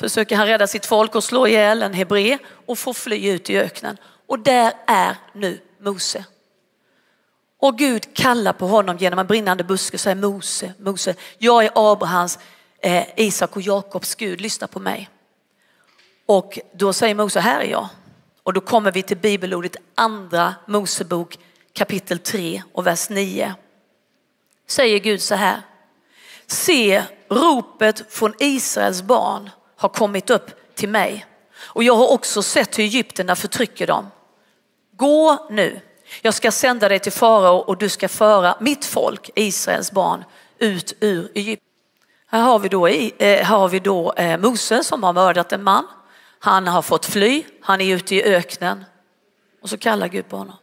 försöker 0.00 0.36
han 0.36 0.46
rädda 0.46 0.66
sitt 0.66 0.86
folk 0.86 1.14
och 1.14 1.24
slå 1.24 1.46
ihjäl 1.46 1.82
en 1.82 1.94
hebré 1.94 2.38
och 2.66 2.78
får 2.78 2.92
fly 2.92 3.30
ut 3.30 3.50
i 3.50 3.58
öknen. 3.58 3.96
Och 4.26 4.38
där 4.38 4.72
är 4.86 5.16
nu 5.32 5.60
Mose. 5.80 6.24
Och 7.60 7.78
Gud 7.78 8.14
kallar 8.14 8.52
på 8.52 8.66
honom 8.66 8.96
genom 8.96 9.18
en 9.18 9.26
brinnande 9.26 9.64
buske 9.64 9.96
och 9.96 10.00
säger 10.00 10.16
Mose, 10.16 10.74
Mose, 10.78 11.14
jag 11.38 11.64
är 11.64 11.70
Abrahams, 11.74 12.38
eh, 12.78 13.04
Isak 13.16 13.56
och 13.56 13.62
Jakobs 13.62 14.14
Gud, 14.14 14.40
lyssna 14.40 14.66
på 14.66 14.80
mig. 14.80 15.08
Och 16.26 16.58
då 16.72 16.92
säger 16.92 17.14
Mose, 17.14 17.40
här 17.40 17.60
är 17.60 17.70
jag. 17.70 17.88
Och 18.42 18.52
då 18.52 18.60
kommer 18.60 18.92
vi 18.92 19.02
till 19.02 19.16
bibelordet 19.16 19.76
andra 19.94 20.54
Mosebok 20.66 21.38
kapitel 21.72 22.18
3 22.18 22.62
och 22.72 22.86
vers 22.86 23.10
9 23.10 23.54
säger 24.70 24.98
Gud 24.98 25.22
så 25.22 25.34
här. 25.34 25.62
Se, 26.46 27.02
ropet 27.28 28.12
från 28.12 28.34
Israels 28.38 29.02
barn 29.02 29.50
har 29.76 29.88
kommit 29.88 30.30
upp 30.30 30.74
till 30.74 30.88
mig 30.88 31.26
och 31.58 31.84
jag 31.84 31.96
har 31.96 32.08
också 32.08 32.42
sett 32.42 32.78
hur 32.78 32.84
egyptierna 32.84 33.36
förtrycker 33.36 33.86
dem. 33.86 34.10
Gå 34.96 35.46
nu, 35.50 35.80
jag 36.22 36.34
ska 36.34 36.50
sända 36.50 36.88
dig 36.88 36.98
till 36.98 37.12
farao 37.12 37.56
och 37.56 37.78
du 37.78 37.88
ska 37.88 38.08
föra 38.08 38.56
mitt 38.60 38.84
folk, 38.84 39.30
Israels 39.34 39.92
barn, 39.92 40.24
ut 40.58 40.96
ur 41.00 41.30
Egypten. 41.34 41.66
Här 42.26 42.42
har 42.42 42.58
vi 42.58 42.68
då, 42.68 42.86
eh, 42.86 43.12
här 43.18 43.44
har 43.44 43.68
vi 43.68 43.78
då 43.78 44.12
eh, 44.12 44.38
Mose 44.38 44.84
som 44.84 45.02
har 45.02 45.12
mördat 45.12 45.52
en 45.52 45.62
man. 45.62 45.86
Han 46.38 46.66
har 46.66 46.82
fått 46.82 47.06
fly, 47.06 47.44
han 47.60 47.80
är 47.80 47.94
ute 47.94 48.14
i 48.14 48.22
öknen 48.22 48.84
och 49.62 49.70
så 49.70 49.78
kallar 49.78 50.08
Gud 50.08 50.28
på 50.28 50.36
honom. 50.36 50.56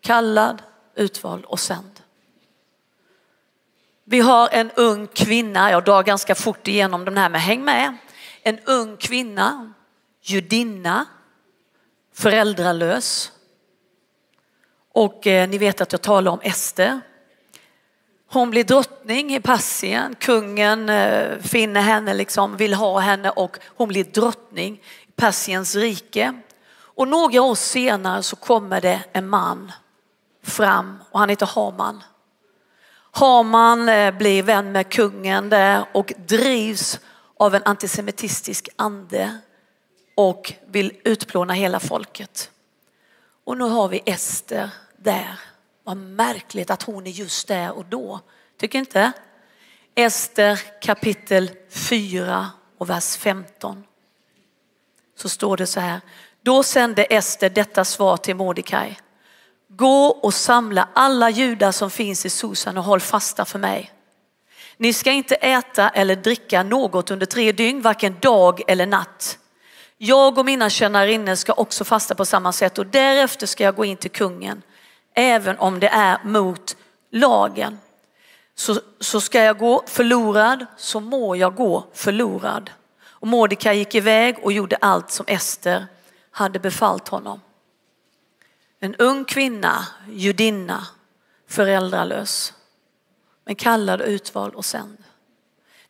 Kallad, 0.00 0.62
utvald 0.94 1.44
och 1.44 1.60
sänd. 1.60 2.00
Vi 4.04 4.20
har 4.20 4.48
en 4.52 4.70
ung 4.70 5.06
kvinna, 5.06 5.70
jag 5.70 5.84
drar 5.84 6.02
ganska 6.02 6.34
fort 6.34 6.68
igenom 6.68 7.04
den 7.04 7.18
här 7.18 7.28
men 7.28 7.40
häng 7.40 7.64
med. 7.64 7.96
En 8.42 8.58
ung 8.58 8.96
kvinna, 8.96 9.72
judinna, 10.22 11.06
föräldralös. 12.14 13.31
Och 14.92 15.26
eh, 15.26 15.48
ni 15.48 15.58
vet 15.58 15.80
att 15.80 15.92
jag 15.92 16.02
talar 16.02 16.32
om 16.32 16.40
Ester. 16.42 17.00
Hon 18.32 18.50
blir 18.50 18.64
drottning 18.64 19.34
i 19.34 19.40
Persien. 19.40 20.14
Kungen 20.18 20.88
eh, 20.88 21.38
finner 21.38 21.80
henne, 21.80 22.14
liksom, 22.14 22.56
vill 22.56 22.74
ha 22.74 22.98
henne 22.98 23.30
och 23.30 23.58
hon 23.66 23.88
blir 23.88 24.04
drottning 24.04 24.74
i 25.08 25.12
Persiens 25.16 25.76
rike. 25.76 26.40
Och 26.74 27.08
några 27.08 27.42
år 27.42 27.54
senare 27.54 28.22
så 28.22 28.36
kommer 28.36 28.80
det 28.80 29.00
en 29.12 29.28
man 29.28 29.72
fram 30.42 30.98
och 31.10 31.20
han 31.20 31.28
heter 31.28 31.46
Haman. 31.46 32.02
Haman 33.10 33.88
eh, 33.88 34.14
blir 34.14 34.42
vän 34.42 34.72
med 34.72 34.88
kungen 34.88 35.48
där 35.48 35.84
och 35.92 36.12
drivs 36.16 37.00
av 37.36 37.54
en 37.54 37.62
antisemitistisk 37.64 38.68
ande 38.76 39.38
och 40.14 40.52
vill 40.66 40.92
utplåna 41.04 41.52
hela 41.52 41.80
folket. 41.80 42.51
Och 43.44 43.58
nu 43.58 43.64
har 43.64 43.88
vi 43.88 44.02
Ester 44.06 44.70
där. 44.96 45.40
Vad 45.84 45.96
märkligt 45.96 46.70
att 46.70 46.82
hon 46.82 47.06
är 47.06 47.10
just 47.10 47.48
där 47.48 47.72
och 47.72 47.84
då. 47.84 48.20
Tycker 48.56 48.78
inte? 48.78 49.12
Ester 49.94 50.60
kapitel 50.80 51.50
4 51.70 52.50
och 52.78 52.90
vers 52.90 53.16
15. 53.16 53.84
Så 55.16 55.28
står 55.28 55.56
det 55.56 55.66
så 55.66 55.80
här. 55.80 56.00
Då 56.42 56.62
sände 56.62 57.04
Ester 57.04 57.50
detta 57.50 57.84
svar 57.84 58.16
till 58.16 58.36
Mordecai. 58.36 58.96
Gå 59.68 60.06
och 60.06 60.34
samla 60.34 60.88
alla 60.92 61.30
judar 61.30 61.72
som 61.72 61.90
finns 61.90 62.26
i 62.26 62.30
Susan 62.30 62.78
och 62.78 62.84
håll 62.84 63.00
fasta 63.00 63.44
för 63.44 63.58
mig. 63.58 63.92
Ni 64.76 64.92
ska 64.92 65.10
inte 65.12 65.34
äta 65.34 65.88
eller 65.88 66.16
dricka 66.16 66.62
något 66.62 67.10
under 67.10 67.26
tre 67.26 67.52
dygn, 67.52 67.82
varken 67.82 68.16
dag 68.20 68.62
eller 68.66 68.86
natt. 68.86 69.38
Jag 70.04 70.38
och 70.38 70.44
mina 70.44 70.70
tjänarinnor 70.70 71.34
ska 71.34 71.52
också 71.52 71.84
fasta 71.84 72.14
på 72.14 72.24
samma 72.24 72.52
sätt 72.52 72.78
och 72.78 72.86
därefter 72.86 73.46
ska 73.46 73.64
jag 73.64 73.76
gå 73.76 73.84
in 73.84 73.96
till 73.96 74.10
kungen, 74.10 74.62
även 75.14 75.58
om 75.58 75.80
det 75.80 75.88
är 75.88 76.18
mot 76.24 76.76
lagen. 77.10 77.78
Så, 78.54 78.80
så 79.00 79.20
ska 79.20 79.42
jag 79.42 79.58
gå 79.58 79.84
förlorad, 79.86 80.66
så 80.76 81.00
må 81.00 81.36
jag 81.36 81.54
gå 81.54 81.86
förlorad. 81.92 82.70
Och 83.04 83.28
Mordecai 83.28 83.78
gick 83.78 83.94
iväg 83.94 84.38
och 84.42 84.52
gjorde 84.52 84.76
allt 84.76 85.10
som 85.10 85.26
Ester 85.28 85.86
hade 86.30 86.58
befallt 86.58 87.08
honom. 87.08 87.40
En 88.80 88.94
ung 88.94 89.24
kvinna, 89.24 89.86
judinna, 90.10 90.86
föräldralös, 91.48 92.54
men 93.44 93.54
kallad, 93.54 94.00
utvald 94.00 94.54
och 94.54 94.64
sänd. 94.64 94.98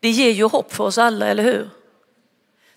Det 0.00 0.10
ger 0.10 0.30
ju 0.30 0.44
hopp 0.44 0.72
för 0.72 0.84
oss 0.84 0.98
alla, 0.98 1.26
eller 1.26 1.42
hur? 1.42 1.81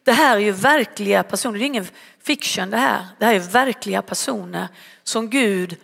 Det 0.05 0.11
här 0.11 0.37
är 0.37 0.41
ju 0.41 0.51
verkliga 0.51 1.23
personer, 1.23 1.59
det 1.59 1.65
är 1.65 1.67
ingen 1.67 1.87
fiction 2.23 2.69
det 2.69 2.77
här. 2.77 3.05
Det 3.19 3.25
här 3.25 3.35
är 3.35 3.39
verkliga 3.39 4.01
personer 4.01 4.67
som 5.03 5.29
Gud 5.29 5.77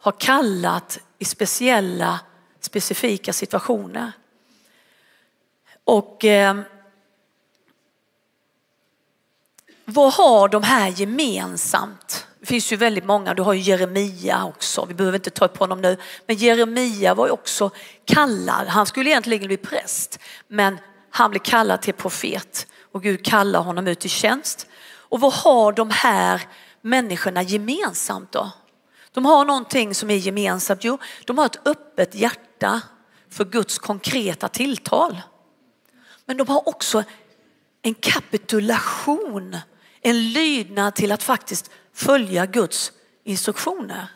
har 0.00 0.12
kallat 0.12 0.98
i 1.18 1.24
speciella, 1.24 2.20
specifika 2.60 3.32
situationer. 3.32 4.12
Och 5.84 6.24
eh, 6.24 6.60
vad 9.84 10.12
har 10.12 10.48
de 10.48 10.62
här 10.62 10.88
gemensamt? 10.88 12.26
Det 12.40 12.46
finns 12.46 12.72
ju 12.72 12.76
väldigt 12.76 13.04
många, 13.04 13.34
du 13.34 13.42
har 13.42 13.52
ju 13.52 13.60
Jeremia 13.60 14.44
också, 14.44 14.84
vi 14.84 14.94
behöver 14.94 15.18
inte 15.18 15.30
ta 15.30 15.44
upp 15.44 15.56
honom 15.56 15.80
nu. 15.80 15.96
Men 16.26 16.36
Jeremia 16.36 17.14
var 17.14 17.26
ju 17.26 17.32
också 17.32 17.70
kallad, 18.04 18.66
han 18.68 18.86
skulle 18.86 19.10
egentligen 19.10 19.46
bli 19.46 19.56
präst, 19.56 20.18
men 20.48 20.78
han 21.10 21.30
blev 21.30 21.40
kallad 21.40 21.82
till 21.82 21.94
profet 21.94 22.66
och 22.92 23.02
Gud 23.02 23.24
kallar 23.24 23.60
honom 23.60 23.88
ut 23.88 24.04
i 24.04 24.08
tjänst. 24.08 24.66
Och 25.12 25.20
vad 25.20 25.32
har 25.32 25.72
de 25.72 25.90
här 25.90 26.42
människorna 26.80 27.42
gemensamt 27.42 28.32
då? 28.32 28.50
De 29.12 29.24
har 29.24 29.44
någonting 29.44 29.94
som 29.94 30.10
är 30.10 30.16
gemensamt, 30.16 30.84
jo, 30.84 30.98
de 31.24 31.38
har 31.38 31.46
ett 31.46 31.66
öppet 31.66 32.14
hjärta 32.14 32.80
för 33.30 33.44
Guds 33.44 33.78
konkreta 33.78 34.48
tilltal. 34.48 35.22
Men 36.24 36.36
de 36.36 36.48
har 36.48 36.68
också 36.68 37.04
en 37.82 37.94
kapitulation, 37.94 39.56
en 40.00 40.32
lydnad 40.32 40.94
till 40.94 41.12
att 41.12 41.22
faktiskt 41.22 41.70
följa 41.94 42.46
Guds 42.46 42.92
instruktioner. 43.24 44.06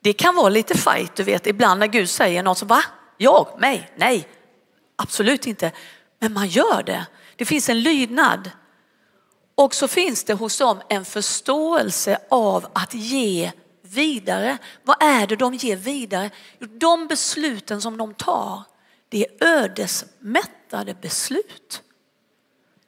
Det 0.00 0.12
kan 0.12 0.34
vara 0.34 0.48
lite 0.48 0.74
fight, 0.78 1.16
du 1.16 1.22
vet, 1.22 1.46
ibland 1.46 1.80
när 1.80 1.86
Gud 1.86 2.10
säger 2.10 2.42
något 2.42 2.58
så 2.58 2.66
va? 2.66 2.82
Jag? 3.16 3.56
Mig? 3.58 3.90
Nej, 3.96 4.28
absolut 4.96 5.46
inte. 5.46 5.72
Men 6.18 6.32
man 6.32 6.46
gör 6.46 6.82
det. 6.82 7.06
Det 7.36 7.44
finns 7.44 7.68
en 7.68 7.80
lydnad. 7.80 8.50
Och 9.54 9.74
så 9.74 9.88
finns 9.88 10.24
det 10.24 10.34
hos 10.34 10.58
dem 10.58 10.80
en 10.88 11.04
förståelse 11.04 12.18
av 12.30 12.66
att 12.72 12.94
ge 12.94 13.52
vidare. 13.82 14.58
Vad 14.82 15.02
är 15.02 15.26
det 15.26 15.36
de 15.36 15.54
ger 15.54 15.76
vidare? 15.76 16.30
De 16.58 17.06
besluten 17.06 17.80
som 17.80 17.96
de 17.96 18.14
tar, 18.14 18.62
det 19.08 19.26
är 19.26 19.46
ödesmättade 19.46 20.94
beslut. 20.94 21.82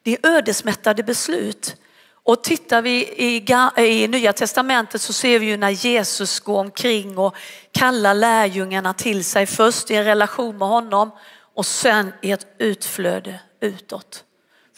Det 0.03 0.13
är 0.13 0.31
ödesmättade 0.31 1.03
beslut. 1.03 1.77
Och 2.11 2.45
tittar 2.45 2.83
vi 2.83 3.07
i, 3.07 3.45
i 3.77 4.09
Nya 4.09 4.33
Testamentet 4.33 5.03
så 5.03 5.13
ser 5.13 5.39
vi 5.39 5.47
ju 5.47 5.57
när 5.57 5.71
Jesus 5.71 6.41
går 6.41 6.59
omkring 6.59 7.19
och 7.19 7.37
kallar 7.73 8.15
lärjungarna 8.15 8.95
till 8.95 9.25
sig. 9.25 9.47
Först 9.47 9.91
i 9.91 9.95
en 9.95 10.05
relation 10.05 10.59
med 10.59 10.69
honom 10.69 11.11
och 11.55 11.67
sen 11.67 12.13
i 12.23 12.31
ett 12.31 12.47
utflöde 12.59 13.41
utåt. 13.61 14.25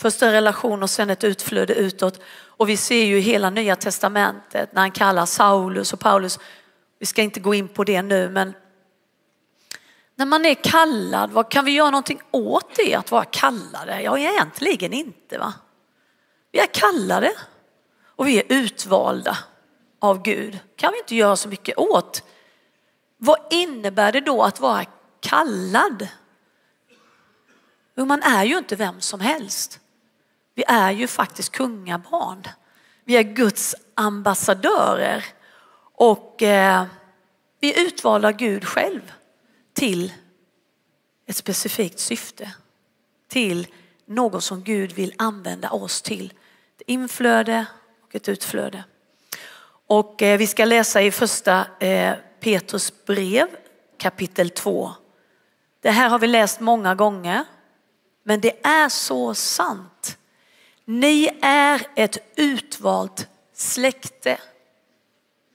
Först 0.00 0.22
en 0.22 0.32
relation 0.32 0.82
och 0.82 0.90
sen 0.90 1.10
ett 1.10 1.24
utflöde 1.24 1.74
utåt. 1.74 2.20
Och 2.44 2.68
vi 2.68 2.76
ser 2.76 3.04
ju 3.04 3.18
hela 3.18 3.50
Nya 3.50 3.76
Testamentet 3.76 4.72
när 4.72 4.80
han 4.80 4.90
kallar 4.90 5.26
Saulus 5.26 5.92
och 5.92 6.00
Paulus. 6.00 6.38
Vi 6.98 7.06
ska 7.06 7.22
inte 7.22 7.40
gå 7.40 7.54
in 7.54 7.68
på 7.68 7.84
det 7.84 8.02
nu 8.02 8.28
men 8.28 8.54
när 10.14 10.26
man 10.26 10.44
är 10.44 10.54
kallad, 10.54 11.30
vad 11.30 11.50
kan 11.50 11.64
vi 11.64 11.72
göra 11.72 11.90
någonting 11.90 12.20
åt 12.30 12.76
det 12.76 12.94
att 12.94 13.10
vara 13.10 13.24
kallade? 13.24 14.02
Ja, 14.02 14.18
egentligen 14.18 14.92
inte 14.92 15.38
va. 15.38 15.52
Vi 16.52 16.58
är 16.58 16.66
kallade 16.66 17.32
och 18.04 18.28
vi 18.28 18.38
är 18.38 18.44
utvalda 18.48 19.38
av 19.98 20.22
Gud. 20.22 20.58
kan 20.76 20.92
vi 20.92 20.98
inte 20.98 21.14
göra 21.14 21.36
så 21.36 21.48
mycket 21.48 21.78
åt. 21.78 22.22
Vad 23.16 23.38
innebär 23.50 24.12
det 24.12 24.20
då 24.20 24.42
att 24.42 24.60
vara 24.60 24.84
kallad? 25.20 26.08
Jo, 27.94 28.04
man 28.04 28.22
är 28.22 28.44
ju 28.44 28.58
inte 28.58 28.76
vem 28.76 29.00
som 29.00 29.20
helst. 29.20 29.80
Vi 30.54 30.64
är 30.68 30.90
ju 30.90 31.06
faktiskt 31.06 31.52
kungabarn. 31.52 32.42
Vi 33.04 33.16
är 33.16 33.22
Guds 33.22 33.74
ambassadörer 33.94 35.24
och 35.94 36.42
eh, 36.42 36.84
vi 37.60 37.74
är 37.74 37.86
utvalda 37.86 38.28
av 38.28 38.34
Gud 38.34 38.64
själv 38.64 39.12
till 39.72 40.12
ett 41.26 41.36
specifikt 41.36 41.98
syfte. 41.98 42.52
Till 43.28 43.66
något 44.06 44.44
som 44.44 44.62
Gud 44.62 44.92
vill 44.92 45.14
använda 45.18 45.70
oss 45.70 46.02
till. 46.02 46.32
Ett 46.76 46.82
inflöde 46.86 47.66
och 48.02 48.14
ett 48.14 48.28
utflöde. 48.28 48.84
Och 49.86 50.22
eh, 50.22 50.38
vi 50.38 50.46
ska 50.46 50.64
läsa 50.64 51.02
i 51.02 51.10
första 51.10 51.66
eh, 51.80 52.14
Petrus 52.40 53.04
brev 53.06 53.46
kapitel 53.98 54.50
2. 54.50 54.90
Det 55.80 55.90
här 55.90 56.08
har 56.08 56.18
vi 56.18 56.26
läst 56.26 56.60
många 56.60 56.94
gånger. 56.94 57.44
Men 58.22 58.40
det 58.40 58.66
är 58.66 58.88
så 58.88 59.34
sant. 59.34 60.18
Ni 60.90 61.30
är 61.42 61.86
ett 61.96 62.18
utvalt 62.36 63.28
släkte. 63.54 64.38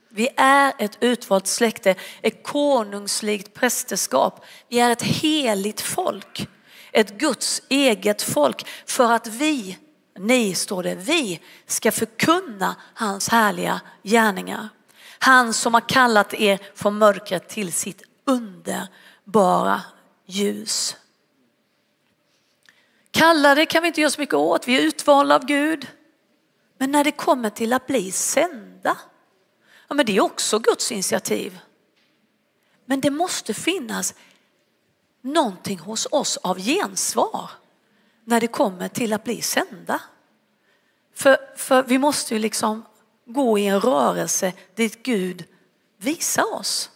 Vi 0.09 0.29
är 0.37 0.73
ett 0.79 0.97
utvalt 0.99 1.47
släkte, 1.47 1.95
ett 2.21 2.43
konungsligt 2.43 3.53
prästerskap. 3.53 4.45
Vi 4.69 4.79
är 4.79 4.89
ett 4.89 5.01
heligt 5.01 5.81
folk, 5.81 6.47
ett 6.91 7.17
Guds 7.17 7.61
eget 7.69 8.21
folk 8.21 8.67
för 8.85 9.11
att 9.11 9.27
vi, 9.27 9.77
ni 10.19 10.53
står 10.55 10.83
det, 10.83 10.95
vi 10.95 11.39
ska 11.65 11.91
förkunna 11.91 12.75
hans 12.93 13.29
härliga 13.29 13.81
gärningar. 14.03 14.69
Han 15.19 15.53
som 15.53 15.73
har 15.73 15.89
kallat 15.89 16.33
er 16.33 16.59
från 16.75 16.97
mörkret 16.97 17.49
till 17.49 17.73
sitt 17.73 18.01
underbara 18.25 19.81
ljus. 20.25 20.95
Kallade 23.15 23.65
kan 23.65 23.81
vi 23.81 23.87
inte 23.87 24.01
göra 24.01 24.11
så 24.11 24.21
mycket 24.21 24.35
åt, 24.35 24.67
vi 24.67 24.77
är 24.77 24.81
utvalda 24.81 25.35
av 25.35 25.45
Gud. 25.45 25.87
Men 26.77 26.91
när 26.91 27.03
det 27.03 27.11
kommer 27.11 27.49
till 27.49 27.73
att 27.73 27.87
bli 27.87 28.11
sända, 28.11 28.97
ja 29.87 29.95
men 29.95 30.05
det 30.05 30.17
är 30.17 30.21
också 30.21 30.59
Guds 30.59 30.91
initiativ. 30.91 31.59
Men 32.85 33.01
det 33.01 33.09
måste 33.09 33.53
finnas 33.53 34.13
någonting 35.21 35.79
hos 35.79 36.07
oss 36.11 36.37
av 36.37 36.59
gensvar 36.59 37.51
när 38.23 38.41
det 38.41 38.47
kommer 38.47 38.87
till 38.87 39.13
att 39.13 39.23
bli 39.23 39.41
sända. 39.41 40.01
För, 41.13 41.37
för 41.55 41.83
vi 41.83 41.97
måste 41.97 42.33
ju 42.33 42.39
liksom 42.39 42.85
gå 43.25 43.59
i 43.59 43.67
en 43.67 43.79
rörelse 43.79 44.53
dit 44.75 45.03
Gud 45.03 45.45
visar 45.97 46.53
oss. 46.53 46.89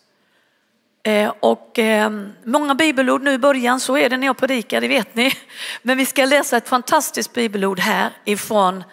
Eh, 1.04 1.34
och 1.40 1.80
eh, 1.80 2.12
många 2.44 2.76
bibelord 2.76 3.22
nu 3.22 3.34
i 3.34 3.38
början, 3.38 3.80
så 3.80 3.98
är 3.98 4.10
det 4.10 4.18
när 4.18 4.28
jag 4.28 4.38
predikar, 4.38 4.82
det 4.82 4.88
vet 4.88 5.16
ni. 5.16 5.32
Men 5.82 5.98
vi 5.98 6.06
ska 6.06 6.26
läsa 6.26 6.58
ett 6.58 6.70
fantastiskt 6.70 7.34
bibelord 7.34 7.80
här 7.80 8.10
ifrån 8.26 8.84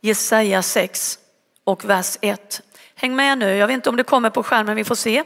Jesaja 0.00 0.62
6 0.62 1.18
och 1.64 1.84
vers 1.84 2.18
1. 2.20 2.62
Häng 2.94 3.16
med 3.16 3.38
nu, 3.38 3.56
jag 3.56 3.66
vet 3.66 3.74
inte 3.74 3.88
om 3.88 3.96
det 3.96 4.04
kommer 4.04 4.30
på 4.30 4.42
skärmen, 4.42 4.76
vi 4.76 4.84
får 4.84 4.94
se. 4.94 5.24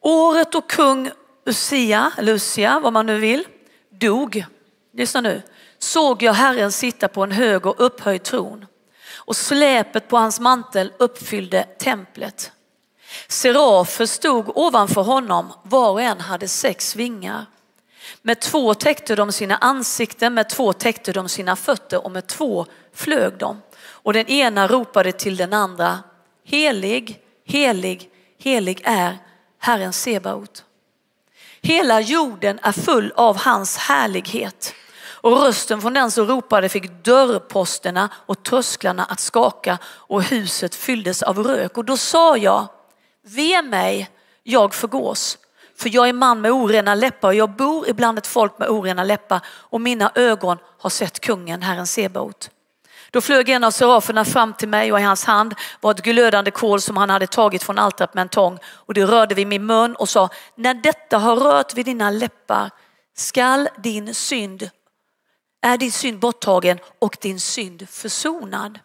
Året 0.00 0.52
då 0.52 0.60
kung 0.60 1.10
Usia, 1.46 2.12
Lucia, 2.18 2.80
vad 2.80 2.92
man 2.92 3.06
nu 3.06 3.18
vill, 3.18 3.44
dog, 4.00 4.44
lyssna 4.92 5.20
nu, 5.20 5.42
såg 5.78 6.22
jag 6.22 6.32
Herren 6.32 6.72
sitta 6.72 7.08
på 7.08 7.22
en 7.22 7.32
hög 7.32 7.66
och 7.66 7.74
upphöjd 7.78 8.22
tron 8.22 8.66
och 9.16 9.36
släpet 9.36 10.08
på 10.08 10.16
hans 10.16 10.40
mantel 10.40 10.92
uppfyllde 10.98 11.62
templet. 11.62 12.52
Serafer 13.28 14.06
stod 14.06 14.56
ovanför 14.56 15.02
honom, 15.02 15.52
var 15.62 15.90
och 15.90 16.02
en 16.02 16.20
hade 16.20 16.48
sex 16.48 16.96
vingar. 16.96 17.46
Med 18.22 18.40
två 18.40 18.74
täckte 18.74 19.16
de 19.16 19.32
sina 19.32 19.56
ansikten, 19.56 20.34
med 20.34 20.48
två 20.48 20.72
täckte 20.72 21.12
de 21.12 21.28
sina 21.28 21.56
fötter 21.56 22.04
och 22.04 22.10
med 22.10 22.26
två 22.26 22.66
flög 22.94 23.38
de. 23.38 23.62
Och 23.86 24.12
den 24.12 24.26
ena 24.26 24.66
ropade 24.68 25.12
till 25.12 25.36
den 25.36 25.52
andra, 25.52 25.98
helig, 26.44 27.20
helig, 27.46 28.10
helig 28.38 28.80
är 28.84 29.18
Herren 29.58 29.92
Sebaot. 29.92 30.64
Hela 31.62 32.00
jorden 32.00 32.58
är 32.62 32.72
full 32.72 33.12
av 33.16 33.36
hans 33.36 33.76
härlighet. 33.76 34.74
Och 35.24 35.40
rösten 35.40 35.80
från 35.80 35.94
den 35.94 36.10
som 36.10 36.26
ropade 36.26 36.68
fick 36.68 37.04
dörrposterna 37.04 38.08
och 38.14 38.42
trösklarna 38.42 39.04
att 39.04 39.20
skaka 39.20 39.78
och 39.84 40.22
huset 40.22 40.74
fylldes 40.74 41.22
av 41.22 41.38
rök. 41.38 41.76
Och 41.76 41.84
då 41.84 41.96
sa 41.96 42.36
jag, 42.36 42.66
ve 43.24 43.62
mig, 43.62 44.10
jag 44.42 44.74
förgås. 44.74 45.38
För 45.76 45.94
jag 45.94 46.08
är 46.08 46.12
man 46.12 46.40
med 46.40 46.52
orena 46.52 46.94
läppar 46.94 47.28
och 47.28 47.34
jag 47.34 47.50
bor 47.50 47.88
ibland 47.88 48.18
ett 48.18 48.26
folk 48.26 48.58
med 48.58 48.68
orena 48.68 49.04
läppar 49.04 49.40
och 49.46 49.80
mina 49.80 50.12
ögon 50.14 50.58
har 50.78 50.90
sett 50.90 51.20
kungen, 51.20 51.62
Herren 51.62 51.86
Sebaot. 51.86 52.50
Då 53.10 53.20
flög 53.20 53.48
en 53.48 53.64
av 53.64 53.70
seraferna 53.70 54.24
fram 54.24 54.52
till 54.52 54.68
mig 54.68 54.92
och 54.92 55.00
i 55.00 55.02
hans 55.02 55.24
hand 55.24 55.54
var 55.80 55.90
ett 55.90 56.02
glödande 56.02 56.50
kol 56.50 56.80
som 56.80 56.96
han 56.96 57.10
hade 57.10 57.26
tagit 57.26 57.62
från 57.62 57.78
altaret 57.78 58.14
med 58.14 58.22
en 58.22 58.28
tång 58.28 58.58
och 58.66 58.94
det 58.94 59.04
rörde 59.04 59.34
vid 59.34 59.46
min 59.46 59.66
mun 59.66 59.94
och 59.94 60.08
sa, 60.08 60.28
när 60.54 60.74
detta 60.74 61.18
har 61.18 61.36
rört 61.36 61.74
vid 61.74 61.86
dina 61.86 62.10
läppar 62.10 62.70
skall 63.16 63.68
din 63.76 64.14
synd, 64.14 64.70
är 65.62 65.76
din 65.76 65.92
synd 65.92 66.18
borttagen 66.18 66.78
och 66.98 67.16
din 67.20 67.40
synd 67.40 67.88
försonad. 67.88 68.78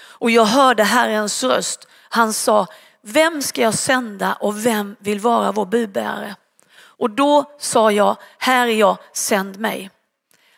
Och 0.00 0.30
jag 0.30 0.44
hörde 0.44 0.84
Herrens 0.84 1.44
röst. 1.44 1.88
Han 2.08 2.32
sa, 2.32 2.66
vem 3.12 3.42
ska 3.42 3.60
jag 3.60 3.74
sända 3.74 4.34
och 4.34 4.66
vem 4.66 4.96
vill 4.98 5.20
vara 5.20 5.52
vår 5.52 5.66
budbärare? 5.66 6.36
Och 6.78 7.10
då 7.10 7.56
sa 7.58 7.92
jag, 7.92 8.16
här 8.38 8.66
är 8.66 8.72
jag, 8.72 8.98
sänd 9.12 9.58
mig. 9.58 9.90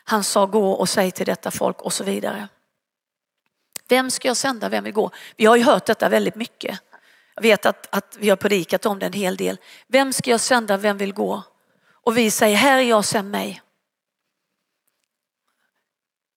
Han 0.03 0.23
sa, 0.23 0.45
gå 0.45 0.71
och 0.71 0.89
säg 0.89 1.11
till 1.11 1.25
detta 1.25 1.51
folk 1.51 1.81
och 1.81 1.93
så 1.93 2.03
vidare. 2.03 2.47
Vem 3.87 4.11
ska 4.11 4.27
jag 4.27 4.37
sända, 4.37 4.69
vem 4.69 4.83
vill 4.83 4.93
gå? 4.93 5.11
Vi 5.35 5.45
har 5.45 5.55
ju 5.55 5.63
hört 5.63 5.85
detta 5.85 6.09
väldigt 6.09 6.35
mycket. 6.35 6.79
Jag 7.35 7.41
vet 7.41 7.65
att, 7.65 7.87
att 7.95 8.17
vi 8.19 8.29
har 8.29 8.37
predikat 8.37 8.85
om 8.85 8.99
det 8.99 9.05
en 9.05 9.13
hel 9.13 9.35
del. 9.35 9.57
Vem 9.87 10.13
ska 10.13 10.29
jag 10.29 10.39
sända, 10.39 10.77
vem 10.77 10.97
vill 10.97 11.13
gå? 11.13 11.43
Och 11.91 12.17
vi 12.17 12.31
säger, 12.31 12.55
här 12.55 12.77
är 12.77 12.83
jag, 12.83 13.05
sänd 13.05 13.31
mig. 13.31 13.61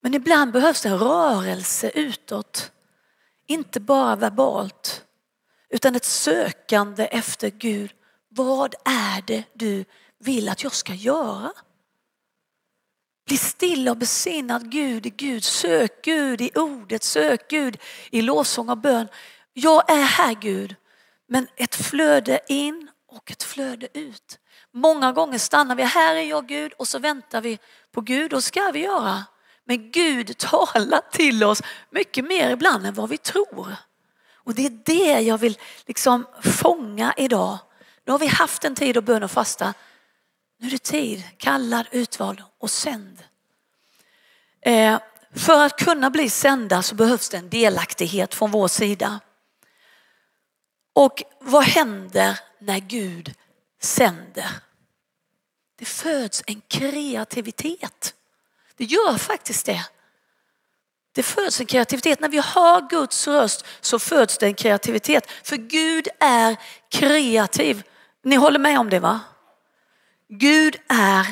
Men 0.00 0.14
ibland 0.14 0.52
behövs 0.52 0.82
det 0.82 0.88
en 0.88 0.98
rörelse 0.98 1.90
utåt. 1.94 2.72
Inte 3.46 3.80
bara 3.80 4.16
verbalt, 4.16 5.03
utan 5.74 5.96
ett 5.96 6.04
sökande 6.04 7.04
efter 7.04 7.50
Gud. 7.50 7.92
Vad 8.28 8.74
är 8.84 9.22
det 9.22 9.44
du 9.52 9.84
vill 10.18 10.48
att 10.48 10.62
jag 10.62 10.72
ska 10.72 10.94
göra? 10.94 11.52
Bli 13.26 13.36
stilla 13.36 13.90
och 13.90 13.96
besinnad 13.96 14.70
Gud 14.70 15.06
i 15.06 15.10
Gud. 15.10 15.44
Sök 15.44 16.04
Gud 16.04 16.40
i 16.40 16.50
ordet, 16.54 17.02
sök 17.02 17.50
Gud 17.50 17.78
i 18.10 18.22
lovsång 18.22 18.68
och 18.68 18.78
bön. 18.78 19.08
Jag 19.52 19.90
är 19.90 20.02
här 20.02 20.34
Gud, 20.34 20.74
men 21.28 21.46
ett 21.56 21.74
flöde 21.74 22.40
in 22.48 22.88
och 23.08 23.30
ett 23.30 23.42
flöde 23.42 23.88
ut. 23.98 24.38
Många 24.72 25.12
gånger 25.12 25.38
stannar 25.38 25.74
vi, 25.74 25.82
här 25.82 26.16
är 26.16 26.22
jag 26.22 26.46
Gud 26.46 26.72
och 26.72 26.88
så 26.88 26.98
väntar 26.98 27.40
vi 27.40 27.58
på 27.92 28.00
Gud 28.00 28.32
och 28.32 28.44
ska 28.44 28.70
vi 28.70 28.80
göra. 28.80 29.24
Men 29.64 29.90
Gud 29.90 30.38
talar 30.38 31.10
till 31.12 31.44
oss 31.44 31.62
mycket 31.90 32.24
mer 32.24 32.50
ibland 32.50 32.86
än 32.86 32.94
vad 32.94 33.08
vi 33.08 33.18
tror. 33.18 33.76
Och 34.44 34.54
det 34.54 34.66
är 34.66 34.78
det 34.84 35.20
jag 35.20 35.38
vill 35.38 35.58
liksom 35.86 36.26
fånga 36.42 37.14
idag. 37.16 37.58
Nu 38.04 38.12
har 38.12 38.18
vi 38.18 38.26
haft 38.26 38.64
en 38.64 38.74
tid 38.74 38.96
att 38.96 39.04
bön 39.04 39.22
och 39.22 39.30
fasta. 39.30 39.74
Nu 40.58 40.66
är 40.66 40.70
det 40.70 40.82
tid, 40.82 41.22
kallad, 41.36 41.86
utvald 41.90 42.42
och 42.58 42.70
sänd. 42.70 43.22
Eh, 44.60 44.98
för 45.34 45.64
att 45.64 45.78
kunna 45.78 46.10
bli 46.10 46.30
sända 46.30 46.82
så 46.82 46.94
behövs 46.94 47.28
det 47.28 47.36
en 47.36 47.50
delaktighet 47.50 48.34
från 48.34 48.50
vår 48.50 48.68
sida. 48.68 49.20
Och 50.92 51.22
vad 51.40 51.64
händer 51.64 52.40
när 52.58 52.78
Gud 52.78 53.34
sänder? 53.80 54.50
Det 55.76 55.84
föds 55.84 56.42
en 56.46 56.60
kreativitet. 56.68 58.14
Det 58.76 58.84
gör 58.84 59.18
faktiskt 59.18 59.66
det. 59.66 59.86
Det 61.14 61.22
föds 61.22 61.60
en 61.60 61.66
kreativitet. 61.66 62.20
När 62.20 62.28
vi 62.28 62.40
hör 62.40 62.88
Guds 62.88 63.28
röst 63.28 63.64
så 63.80 63.98
föds 63.98 64.38
det 64.38 64.46
en 64.46 64.54
kreativitet. 64.54 65.30
För 65.42 65.56
Gud 65.56 66.08
är 66.20 66.56
kreativ. 66.90 67.82
Ni 68.24 68.36
håller 68.36 68.58
med 68.58 68.78
om 68.78 68.90
det 68.90 69.00
va? 69.00 69.20
Gud 70.28 70.76
är 70.88 71.26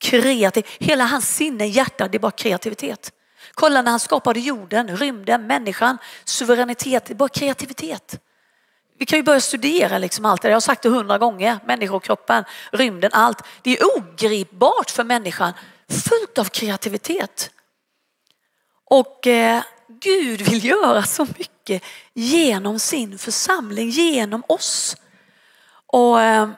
kreativ. 0.00 0.66
Hela 0.78 1.04
hans 1.04 1.36
sinne, 1.36 1.66
hjärta, 1.66 2.08
det 2.08 2.16
är 2.16 2.20
bara 2.20 2.30
kreativitet. 2.30 3.12
Kolla 3.54 3.82
när 3.82 3.90
han 3.90 4.00
skapade 4.00 4.40
jorden, 4.40 4.96
rymden, 4.96 5.46
människan, 5.46 5.98
suveränitet, 6.24 7.06
det 7.06 7.12
är 7.12 7.16
bara 7.16 7.28
kreativitet. 7.28 8.20
Vi 8.98 9.06
kan 9.06 9.18
ju 9.18 9.22
börja 9.22 9.40
studera 9.40 9.98
liksom 9.98 10.24
allt 10.24 10.42
det 10.42 10.48
Jag 10.48 10.56
har 10.56 10.60
sagt 10.60 10.82
det 10.82 10.88
hundra 10.88 11.18
gånger. 11.18 11.58
Människokroppen, 11.66 12.44
rymden, 12.72 13.10
allt. 13.12 13.42
Det 13.62 13.78
är 13.78 13.84
ogripbart 13.96 14.90
för 14.90 15.04
människan. 15.04 15.52
Fullt 15.88 16.38
av 16.38 16.44
kreativitet. 16.44 17.50
Och 18.90 19.26
eh, 19.26 19.62
Gud 19.88 20.40
vill 20.40 20.64
göra 20.64 21.02
så 21.02 21.26
mycket 21.38 21.82
genom 22.14 22.78
sin 22.78 23.18
församling, 23.18 23.88
genom 23.88 24.42
oss. 24.48 24.96
Och 25.86 26.20
eh, 26.20 26.48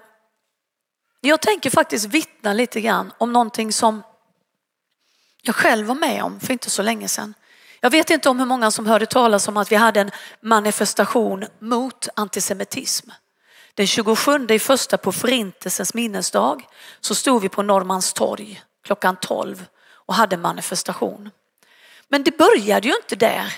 jag 1.21 1.41
tänker 1.41 1.71
faktiskt 1.71 2.07
vittna 2.07 2.53
lite 2.53 2.81
grann 2.81 3.13
om 3.19 3.33
någonting 3.33 3.73
som 3.73 4.03
jag 5.43 5.55
själv 5.55 5.87
var 5.87 5.95
med 5.95 6.23
om 6.23 6.41
för 6.41 6.53
inte 6.53 6.71
så 6.71 6.83
länge 6.83 7.09
sedan. 7.09 7.35
Jag 7.81 7.91
vet 7.91 8.11
inte 8.11 8.29
om 8.29 8.39
hur 8.39 8.47
många 8.47 8.71
som 8.71 8.87
hörde 8.87 9.07
talas 9.07 9.49
om 9.49 9.57
att 9.57 9.73
vi 9.73 9.77
hade 9.77 10.01
en 10.01 10.11
manifestation 10.41 11.47
mot 11.59 12.09
antisemitism. 12.17 13.11
Den 13.75 13.87
27 13.87 14.47
i 14.51 14.59
första 14.59 14.97
på 14.99 15.13
förintelsens 15.13 15.95
minnesdag 15.95 16.63
så 17.01 17.15
stod 17.15 17.43
vi 17.43 17.49
på 17.49 17.63
Norrmalmstorg 17.63 18.63
klockan 18.85 19.17
12 19.17 19.67
och 19.93 20.15
hade 20.15 20.37
manifestation. 20.37 21.31
Men 22.11 22.23
det 22.23 22.39
började 22.39 22.89
ju 22.89 22.95
inte 22.95 23.17
där. 23.17 23.55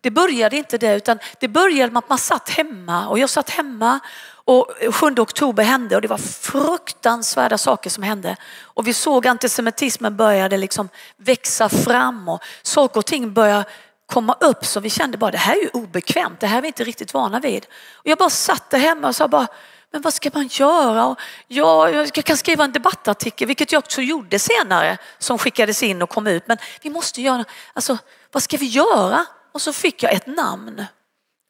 Det 0.00 0.10
började 0.10 0.56
inte 0.56 0.78
där 0.78 0.96
utan 0.96 1.18
det 1.40 1.48
började 1.48 1.92
med 1.92 1.98
att 1.98 2.08
man 2.08 2.18
satt 2.18 2.50
hemma 2.50 3.08
och 3.08 3.18
jag 3.18 3.30
satt 3.30 3.50
hemma 3.50 4.00
och 4.44 4.66
7 4.90 5.06
oktober 5.18 5.64
hände 5.64 5.96
och 5.96 6.02
det 6.02 6.08
var 6.08 6.18
fruktansvärda 6.18 7.58
saker 7.58 7.90
som 7.90 8.02
hände. 8.02 8.36
Och 8.60 8.86
vi 8.86 8.94
såg 8.94 9.26
antisemitismen 9.26 10.16
började 10.16 10.56
liksom 10.56 10.88
växa 11.16 11.68
fram 11.68 12.28
och 12.28 12.42
saker 12.62 12.98
och 12.98 13.06
ting 13.06 13.32
började 13.32 13.64
komma 14.06 14.36
upp 14.40 14.66
så 14.66 14.80
vi 14.80 14.90
kände 14.90 15.18
bara 15.18 15.30
det 15.30 15.38
här 15.38 15.56
är 15.56 15.62
ju 15.62 15.68
obekvämt, 15.68 16.40
det 16.40 16.46
här 16.46 16.58
är 16.58 16.62
vi 16.62 16.66
inte 16.66 16.84
riktigt 16.84 17.14
vana 17.14 17.40
vid. 17.40 17.66
Och 17.94 18.06
jag 18.06 18.18
bara 18.18 18.30
satt 18.30 18.70
där 18.70 18.78
hemma 18.78 19.08
och 19.08 19.16
sa 19.16 19.28
bara, 19.28 19.46
men 19.92 20.02
vad 20.02 20.14
ska 20.14 20.30
man 20.34 20.46
göra? 20.46 21.06
Och 21.06 21.18
ja, 21.46 21.90
jag 21.90 22.12
kan 22.12 22.36
skriva 22.36 22.64
en 22.64 22.72
debattartikel, 22.72 23.46
vilket 23.46 23.72
jag 23.72 23.78
också 23.78 24.02
gjorde 24.02 24.38
senare, 24.38 24.98
som 25.18 25.38
skickades 25.38 25.82
in 25.82 26.02
och 26.02 26.10
kom 26.10 26.26
ut. 26.26 26.46
Men 26.46 26.58
vi 26.82 26.90
måste 26.90 27.22
göra, 27.22 27.44
alltså 27.72 27.98
vad 28.32 28.42
ska 28.42 28.56
vi 28.56 28.66
göra? 28.66 29.26
Och 29.52 29.62
så 29.62 29.72
fick 29.72 30.02
jag 30.02 30.12
ett 30.12 30.26
namn 30.26 30.84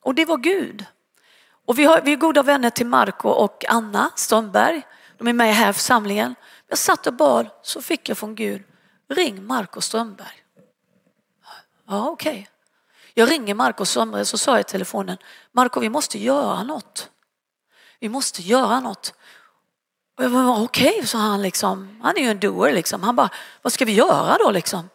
och 0.05 0.15
det 0.15 0.25
var 0.25 0.37
Gud. 0.37 0.85
Och 1.67 1.79
vi, 1.79 1.85
har, 1.85 2.01
vi 2.01 2.13
är 2.13 2.17
goda 2.17 2.43
vänner 2.43 2.71
till 2.71 2.87
Marco 2.87 3.29
och 3.29 3.65
Anna 3.69 4.11
Strömberg. 4.17 4.83
De 5.19 5.29
är 5.29 5.33
med 5.33 5.55
här 5.55 5.71
i 5.71 5.73
församlingen. 5.73 6.35
Jag 6.69 6.79
satt 6.79 7.07
och 7.07 7.15
bad 7.15 7.51
så 7.63 7.83
fick 7.83 8.09
jag 8.09 8.19
från 8.19 8.35
Gud, 8.35 8.63
ring 9.09 9.47
Marco 9.47 9.81
Strömberg. 9.81 10.45
Ja 11.89 12.09
okej. 12.09 12.31
Okay. 12.33 12.47
Jag 13.15 13.31
ringer 13.31 13.55
Marco 13.55 13.85
Strömberg 13.85 14.25
så 14.25 14.39
sa 14.39 14.51
jag 14.51 14.61
i 14.61 14.65
telefonen, 14.65 15.17
Marco 15.53 15.81
vi 15.81 15.89
måste 15.89 16.19
göra 16.19 16.63
något. 16.63 17.11
Vi 18.01 18.09
måste 18.09 18.43
göra 18.43 18.81
något. 18.81 19.15
Okej, 20.21 20.89
okay, 20.89 21.07
sa 21.07 21.19
han 21.19 21.43
liksom. 21.43 22.01
Han 22.03 22.17
är 22.17 22.21
ju 22.21 22.31
en 22.31 22.41
doer 22.41 22.73
liksom. 22.73 23.03
Han 23.03 23.17
bara, 23.17 23.31
vad 23.63 23.73
ska 23.73 23.85
vi 23.85 23.93
göra 23.93 24.37
då 24.39 24.51
liksom? 24.51 24.89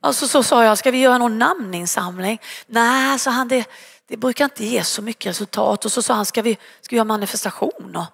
Alltså 0.00 0.28
så 0.28 0.42
sa 0.42 0.64
jag, 0.64 0.78
ska 0.78 0.90
vi 0.90 0.98
göra 0.98 1.18
någon 1.18 1.38
namninsamling? 1.38 2.40
Nej, 2.66 3.18
sa 3.18 3.30
han, 3.30 3.48
det, 3.48 3.68
det 4.08 4.16
brukar 4.16 4.44
inte 4.44 4.64
ge 4.64 4.84
så 4.84 5.02
mycket 5.02 5.30
resultat. 5.30 5.84
Och 5.84 5.92
så 5.92 6.02
sa 6.02 6.14
han, 6.14 6.26
ska 6.26 6.42
vi, 6.42 6.58
ska 6.80 6.94
vi 6.94 6.96
göra 6.96 7.04
manifestation? 7.04 8.06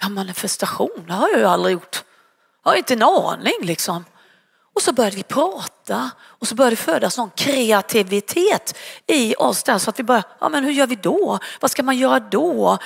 Ja, 0.00 0.08
manifestation, 0.08 1.04
det 1.06 1.12
har 1.12 1.28
jag 1.28 1.38
ju 1.38 1.44
aldrig 1.44 1.72
gjort. 1.72 2.04
Jag 2.64 2.70
har 2.70 2.76
inte 2.76 2.94
en 2.94 3.02
aning 3.02 3.58
liksom. 3.62 4.04
Och 4.74 4.82
så 4.82 4.92
började 4.92 5.16
vi 5.16 5.22
prata 5.22 6.10
och 6.20 6.48
så 6.48 6.54
började 6.54 6.76
det 6.76 6.82
födas 6.82 7.18
någon 7.18 7.30
kreativitet 7.30 8.78
i 9.06 9.34
oss 9.34 9.62
där 9.62 9.78
så 9.78 9.90
att 9.90 9.98
vi 9.98 10.02
bara, 10.02 10.22
ja 10.40 10.48
men 10.48 10.64
hur 10.64 10.72
gör 10.72 10.86
vi 10.86 10.96
då? 10.96 11.38
Vad 11.60 11.70
ska 11.70 11.82
man 11.82 11.96
göra 11.96 12.20
då? 12.20 12.78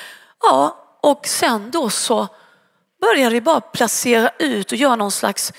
Ja, 0.43 0.83
och 1.03 1.27
sen 1.27 1.71
då 1.71 1.91
så 1.91 2.29
började 3.01 3.35
vi 3.35 3.41
bara 3.41 3.61
placera 3.61 4.31
ut 4.39 4.73
och 4.73 4.79
göra 4.79 4.97
någon 4.97 5.13
slags 5.13 5.53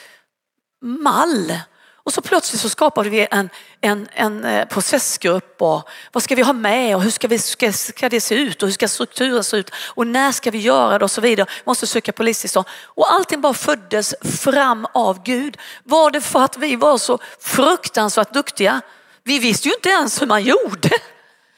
mall 0.81 1.53
och 2.07 2.13
så 2.13 2.21
plötsligt 2.21 2.61
så 2.61 2.69
skapade 2.69 3.09
vi 3.09 3.27
en, 3.31 3.49
en, 3.81 4.07
en 4.13 4.43
eh, 4.43 4.67
processgrupp 4.67 5.61
och 5.61 5.89
vad 6.11 6.23
ska 6.23 6.35
vi 6.35 6.41
ha 6.41 6.53
med 6.53 6.95
och 6.95 7.01
hur 7.01 7.11
ska, 7.11 7.27
vi, 7.27 7.39
ska, 7.39 7.73
ska 7.73 8.09
det 8.09 8.21
se 8.21 8.35
ut 8.35 8.63
och 8.63 8.67
hur 8.67 8.73
ska 8.73 8.87
strukturen 8.87 9.43
se 9.43 9.57
ut 9.57 9.71
och 9.75 10.07
när 10.07 10.31
ska 10.31 10.51
vi 10.51 10.57
göra 10.57 10.99
det 10.99 11.05
och 11.05 11.11
så 11.11 11.21
vidare. 11.21 11.47
Vi 11.49 11.63
måste 11.65 11.87
söka 11.87 12.11
polistillstånd. 12.11 12.67
Och 12.83 13.13
allting 13.13 13.41
bara 13.41 13.53
föddes 13.53 14.15
fram 14.39 14.87
av 14.93 15.23
Gud. 15.23 15.57
Var 15.83 16.11
det 16.11 16.21
för 16.21 16.41
att 16.41 16.57
vi 16.57 16.75
var 16.75 16.97
så 16.97 17.19
fruktansvärt 17.39 18.33
duktiga? 18.33 18.81
Vi 19.23 19.39
visste 19.39 19.67
ju 19.67 19.73
inte 19.73 19.89
ens 19.89 20.21
hur 20.21 20.27
man 20.27 20.43
gjorde. 20.43 20.89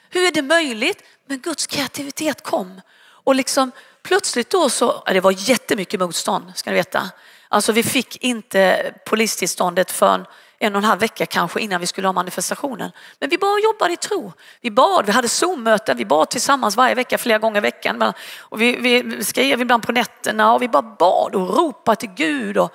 Hur 0.10 0.28
är 0.28 0.32
det 0.32 0.42
möjligt? 0.42 1.04
Men 1.28 1.40
Guds 1.40 1.68
kreativitet 1.68 2.44
kom 2.44 2.82
och 3.30 3.36
liksom 3.36 3.72
plötsligt 4.04 4.50
då 4.50 4.70
så, 4.70 5.04
det 5.06 5.20
var 5.20 5.50
jättemycket 5.50 6.00
motstånd 6.00 6.52
ska 6.56 6.70
ni 6.70 6.76
veta. 6.76 7.10
Alltså 7.48 7.72
vi 7.72 7.84
fick 7.84 8.24
inte 8.24 8.94
polistillståndet 9.06 9.92
för 9.92 10.26
en 10.60 10.76
och 10.76 10.80
en 10.80 10.84
halv 10.84 11.00
vecka 11.00 11.26
kanske 11.26 11.62
innan 11.62 11.82
vi 11.82 11.88
skulle 11.88 12.08
ha 12.08 12.14
manifestationen. 12.14 12.92
Men 13.20 13.30
vi 13.30 13.38
bara 13.38 13.60
jobbade 13.60 13.94
i 13.94 13.98
tro. 13.98 14.34
Vi 14.62 14.72
bad, 14.72 15.06
vi 15.06 15.12
hade 15.12 15.30
Zoom-möten, 15.30 15.98
vi 15.98 16.06
bad 16.06 16.30
tillsammans 16.30 16.76
varje 16.76 16.96
vecka, 16.96 17.18
flera 17.18 17.38
gånger 17.38 17.58
i 17.58 17.62
veckan. 17.62 18.14
Och 18.40 18.62
vi, 18.62 18.76
vi 18.76 19.24
skrev 19.24 19.62
ibland 19.62 19.84
på 19.84 19.92
nätterna 19.92 20.54
och 20.54 20.62
vi 20.62 20.68
bara 20.68 20.96
bad 21.00 21.36
och 21.36 21.58
ropade 21.58 21.96
till 21.96 22.10
Gud. 22.16 22.58
Och, 22.58 22.74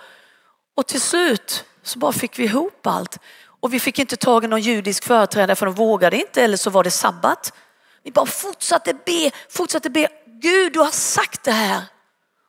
och 0.76 0.86
till 0.86 1.00
slut 1.00 1.64
så 1.82 1.98
bara 1.98 2.12
fick 2.12 2.38
vi 2.38 2.44
ihop 2.44 2.86
allt. 2.86 3.18
Och 3.60 3.74
vi 3.74 3.80
fick 3.80 3.98
inte 3.98 4.16
tag 4.16 4.44
i 4.44 4.48
någon 4.48 4.60
judisk 4.60 5.04
företrädare 5.04 5.56
för 5.56 5.66
de 5.66 5.74
vågade 5.74 6.16
inte 6.16 6.42
eller 6.42 6.56
så 6.56 6.70
var 6.70 6.84
det 6.84 6.90
sabbat. 6.90 7.52
Vi 8.04 8.10
bara 8.10 8.26
fortsatte 8.26 8.94
be, 8.94 9.30
fortsatte 9.48 9.90
be. 9.90 10.08
Gud 10.40 10.72
du 10.72 10.80
har 10.80 10.90
sagt 10.90 11.44
det 11.44 11.52
här. 11.52 11.82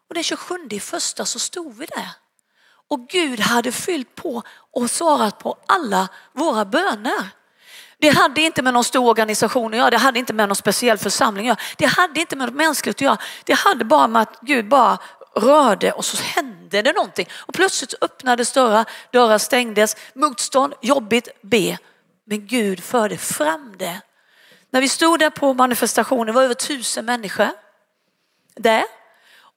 Och 0.10 0.14
den 0.14 0.24
27 0.24 0.56
i 0.70 0.80
första 0.80 1.26
så 1.26 1.40
stod 1.40 1.78
vi 1.78 1.86
där. 1.86 2.10
Och 2.88 3.08
Gud 3.10 3.40
hade 3.40 3.72
fyllt 3.72 4.16
på 4.16 4.44
och 4.72 4.92
svarat 4.92 5.40
på 5.40 5.58
alla 5.66 6.08
våra 6.34 6.66
böner. 6.66 7.30
Det 7.98 8.10
hade 8.10 8.42
inte 8.42 8.62
med 8.62 8.74
någon 8.74 8.84
stor 8.84 9.10
organisation 9.10 9.74
att 9.74 9.78
göra, 9.78 9.90
det 9.90 9.98
hade 9.98 10.20
inte 10.20 10.34
med 10.34 10.50
någon 10.50 10.56
speciell 10.56 10.98
församling 10.98 11.50
att 11.50 11.60
göra. 11.60 11.68
Det 11.78 11.86
hade 11.86 12.20
inte 12.20 12.36
med 12.36 12.48
något 12.48 12.56
mänskligt 12.56 12.96
att 12.96 13.02
göra. 13.02 13.18
Det 13.44 13.54
hade 13.54 13.86
bara 13.86 14.08
med 14.08 14.22
att 14.22 14.40
Gud 14.42 14.68
bara 14.68 14.98
rörde 15.36 15.92
och 15.92 16.06
så 16.06 16.18
hände 16.24 16.82
det 16.82 16.94
någonting. 16.94 17.28
Och 17.36 17.54
plötsligt 17.54 17.94
öppnades 18.02 18.52
dörrar, 18.52 18.86
dörrar 19.12 19.38
stängdes, 19.38 19.96
motstånd, 20.14 20.74
jobbigt, 20.82 21.28
be. 21.42 21.78
Men 22.26 22.48
Gud 22.48 22.84
förde 22.84 23.18
fram 23.18 23.76
det. 23.78 24.02
När 24.70 24.82
vi 24.82 24.90
stod 24.90 25.20
där 25.20 25.30
på 25.30 25.54
manifestationen, 25.54 26.26
det 26.26 26.32
var 26.32 26.44
över 26.44 26.54
tusen 26.54 27.06
människor 27.06 27.50
det. 28.56 28.86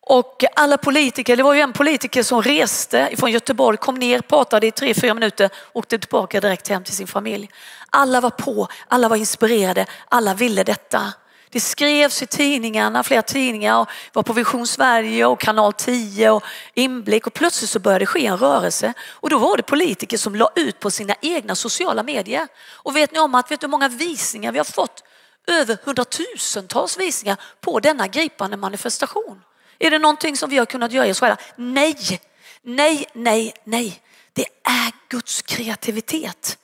Och 0.00 0.44
alla 0.56 0.78
politiker, 0.78 1.36
det 1.36 1.42
var 1.42 1.54
ju 1.54 1.60
en 1.60 1.72
politiker 1.72 2.22
som 2.22 2.42
reste 2.42 3.10
från 3.16 3.30
Göteborg, 3.30 3.76
kom 3.76 3.94
ner, 3.94 4.20
pratade 4.20 4.66
i 4.66 4.70
tre, 4.70 4.94
fyra 4.94 5.14
minuter, 5.14 5.50
åkte 5.72 5.98
tillbaka 5.98 6.40
direkt 6.40 6.68
hem 6.68 6.84
till 6.84 6.96
sin 6.96 7.06
familj. 7.06 7.50
Alla 7.90 8.20
var 8.20 8.30
på, 8.30 8.68
alla 8.88 9.08
var 9.08 9.16
inspirerade, 9.16 9.86
alla 10.08 10.34
ville 10.34 10.64
detta. 10.64 11.12
Det 11.50 11.60
skrevs 11.60 12.22
i 12.22 12.26
tidningarna, 12.26 13.02
flera 13.02 13.22
tidningar, 13.22 13.80
och 13.80 13.88
var 14.12 14.22
på 14.22 14.32
Vision 14.32 14.66
Sverige 14.66 15.26
och 15.26 15.40
Kanal 15.40 15.72
10 15.72 16.30
och 16.30 16.44
Inblick 16.74 17.26
och 17.26 17.34
plötsligt 17.34 17.70
så 17.70 17.78
började 17.78 18.02
det 18.02 18.06
ske 18.06 18.26
en 18.26 18.38
rörelse 18.38 18.92
och 19.10 19.30
då 19.30 19.38
var 19.38 19.56
det 19.56 19.62
politiker 19.62 20.18
som 20.18 20.34
la 20.34 20.50
ut 20.54 20.80
på 20.80 20.90
sina 20.90 21.14
egna 21.20 21.54
sociala 21.54 22.02
medier. 22.02 22.48
Och 22.70 22.96
vet 22.96 23.12
ni 23.12 23.18
om 23.18 23.34
att, 23.34 23.50
vet 23.50 23.60
du 23.60 23.66
hur 23.66 23.70
många 23.70 23.88
visningar 23.88 24.52
vi 24.52 24.58
har 24.58 24.64
fått? 24.64 25.04
Över 25.48 25.78
hundratusentals 25.84 26.98
visningar 26.98 27.40
på 27.60 27.80
denna 27.80 28.06
gripande 28.06 28.56
manifestation. 28.56 29.42
Är 29.78 29.90
det 29.90 29.98
någonting 29.98 30.36
som 30.36 30.50
vi 30.50 30.58
har 30.58 30.66
kunnat 30.66 30.92
göra 30.92 31.06
i 31.06 31.12
oss 31.12 31.20
själva? 31.20 31.36
Nej, 31.56 32.20
nej, 32.62 33.06
nej, 33.12 33.54
nej. 33.64 34.02
Det 34.32 34.46
är 34.64 34.92
Guds 35.08 35.42
kreativitet. 35.42 36.58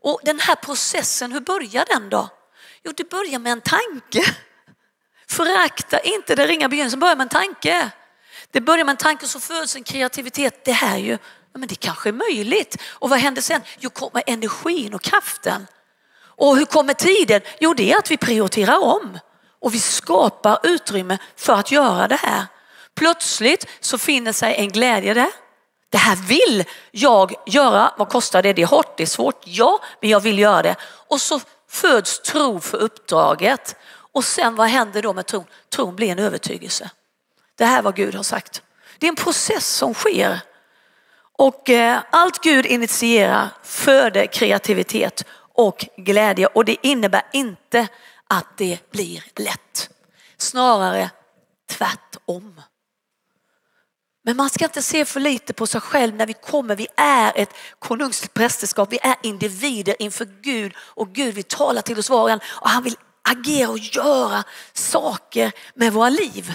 Och 0.00 0.20
den 0.24 0.40
här 0.40 0.54
processen, 0.54 1.32
hur 1.32 1.40
börjar 1.40 1.84
den 1.88 2.10
då? 2.10 2.28
Jo, 2.82 2.92
det 2.96 3.10
börjar 3.10 3.38
med 3.38 3.52
en 3.52 3.60
tanke. 3.60 4.34
Förakta 5.28 6.00
inte 6.00 6.34
den 6.34 6.46
ringa 6.46 6.68
begynnelsen, 6.68 7.00
börjar 7.00 7.16
med 7.16 7.24
en 7.24 7.28
tanke. 7.28 7.90
Det 8.50 8.60
börjar 8.60 8.84
med 8.84 8.92
en 8.92 8.96
tanke 8.96 9.26
så 9.26 9.40
föds 9.40 9.76
en 9.76 9.84
kreativitet. 9.84 10.64
Det 10.64 10.72
här 10.72 10.94
är 10.94 11.00
ju, 11.00 11.18
men 11.52 11.68
det 11.68 11.74
kanske 11.74 12.08
är 12.08 12.12
möjligt. 12.12 12.82
Och 12.88 13.10
vad 13.10 13.18
händer 13.18 13.42
sen? 13.42 13.60
Jo, 13.78 13.90
kommer 13.90 14.22
energin 14.26 14.94
och 14.94 15.02
kraften. 15.02 15.66
Och 16.38 16.56
hur 16.56 16.64
kommer 16.64 16.94
tiden? 16.94 17.40
Jo, 17.60 17.74
det 17.74 17.92
är 17.92 17.98
att 17.98 18.10
vi 18.10 18.16
prioriterar 18.16 18.84
om 18.84 19.18
och 19.60 19.74
vi 19.74 19.80
skapar 19.80 20.58
utrymme 20.62 21.18
för 21.36 21.52
att 21.52 21.72
göra 21.72 22.08
det 22.08 22.16
här. 22.22 22.46
Plötsligt 22.94 23.66
så 23.80 23.98
finner 23.98 24.32
sig 24.32 24.54
en 24.54 24.68
glädje 24.68 25.14
där. 25.14 25.30
Det 25.90 25.98
här 25.98 26.16
vill 26.16 26.64
jag 26.90 27.34
göra. 27.46 27.94
Vad 27.98 28.08
kostar 28.08 28.42
det? 28.42 28.52
Det 28.52 28.62
är 28.62 28.66
hårt, 28.66 28.96
det 28.96 29.02
är 29.02 29.06
svårt. 29.06 29.42
Ja, 29.44 29.80
men 30.00 30.10
jag 30.10 30.20
vill 30.20 30.38
göra 30.38 30.62
det. 30.62 30.76
Och 30.82 31.20
så 31.20 31.40
föds 31.70 32.20
tro 32.20 32.60
för 32.60 32.78
uppdraget. 32.78 33.76
Och 34.12 34.24
sen 34.24 34.54
vad 34.54 34.68
händer 34.68 35.02
då 35.02 35.12
med 35.12 35.26
tron? 35.26 35.44
Tron 35.68 35.96
blir 35.96 36.08
en 36.08 36.18
övertygelse. 36.18 36.90
Det 37.58 37.64
här 37.64 37.78
är 37.78 37.82
vad 37.82 37.96
Gud 37.96 38.14
har 38.14 38.22
sagt. 38.22 38.62
Det 38.98 39.06
är 39.06 39.08
en 39.08 39.16
process 39.16 39.66
som 39.66 39.94
sker. 39.94 40.40
Och 41.38 41.70
eh, 41.70 41.98
allt 42.10 42.42
Gud 42.42 42.66
initierar 42.66 43.48
föder 43.62 44.26
kreativitet 44.26 45.24
och 45.58 45.86
glädje 45.96 46.46
och 46.46 46.64
det 46.64 46.86
innebär 46.86 47.22
inte 47.32 47.88
att 48.26 48.56
det 48.56 48.90
blir 48.90 49.24
lätt. 49.36 49.90
Snarare 50.36 51.10
tvärtom. 51.70 52.60
Men 54.24 54.36
man 54.36 54.50
ska 54.50 54.64
inte 54.64 54.82
se 54.82 55.04
för 55.04 55.20
lite 55.20 55.52
på 55.52 55.66
sig 55.66 55.80
själv 55.80 56.14
när 56.14 56.26
vi 56.26 56.32
kommer. 56.32 56.76
Vi 56.76 56.86
är 56.96 57.32
ett 57.34 57.54
konungsprästerskap. 57.78 58.92
Vi 58.92 58.98
är 59.02 59.16
individer 59.22 60.02
inför 60.02 60.24
Gud 60.24 60.72
och 60.78 61.08
Gud 61.08 61.34
vill 61.34 61.44
tala 61.44 61.82
till 61.82 61.98
oss 61.98 62.10
var 62.10 62.22
och 62.22 62.30
en 62.30 62.40
och 62.46 62.68
han 62.68 62.82
vill 62.82 62.96
agera 63.22 63.70
och 63.70 63.78
göra 63.78 64.44
saker 64.72 65.52
med 65.74 65.92
våra 65.92 66.08
liv. 66.08 66.52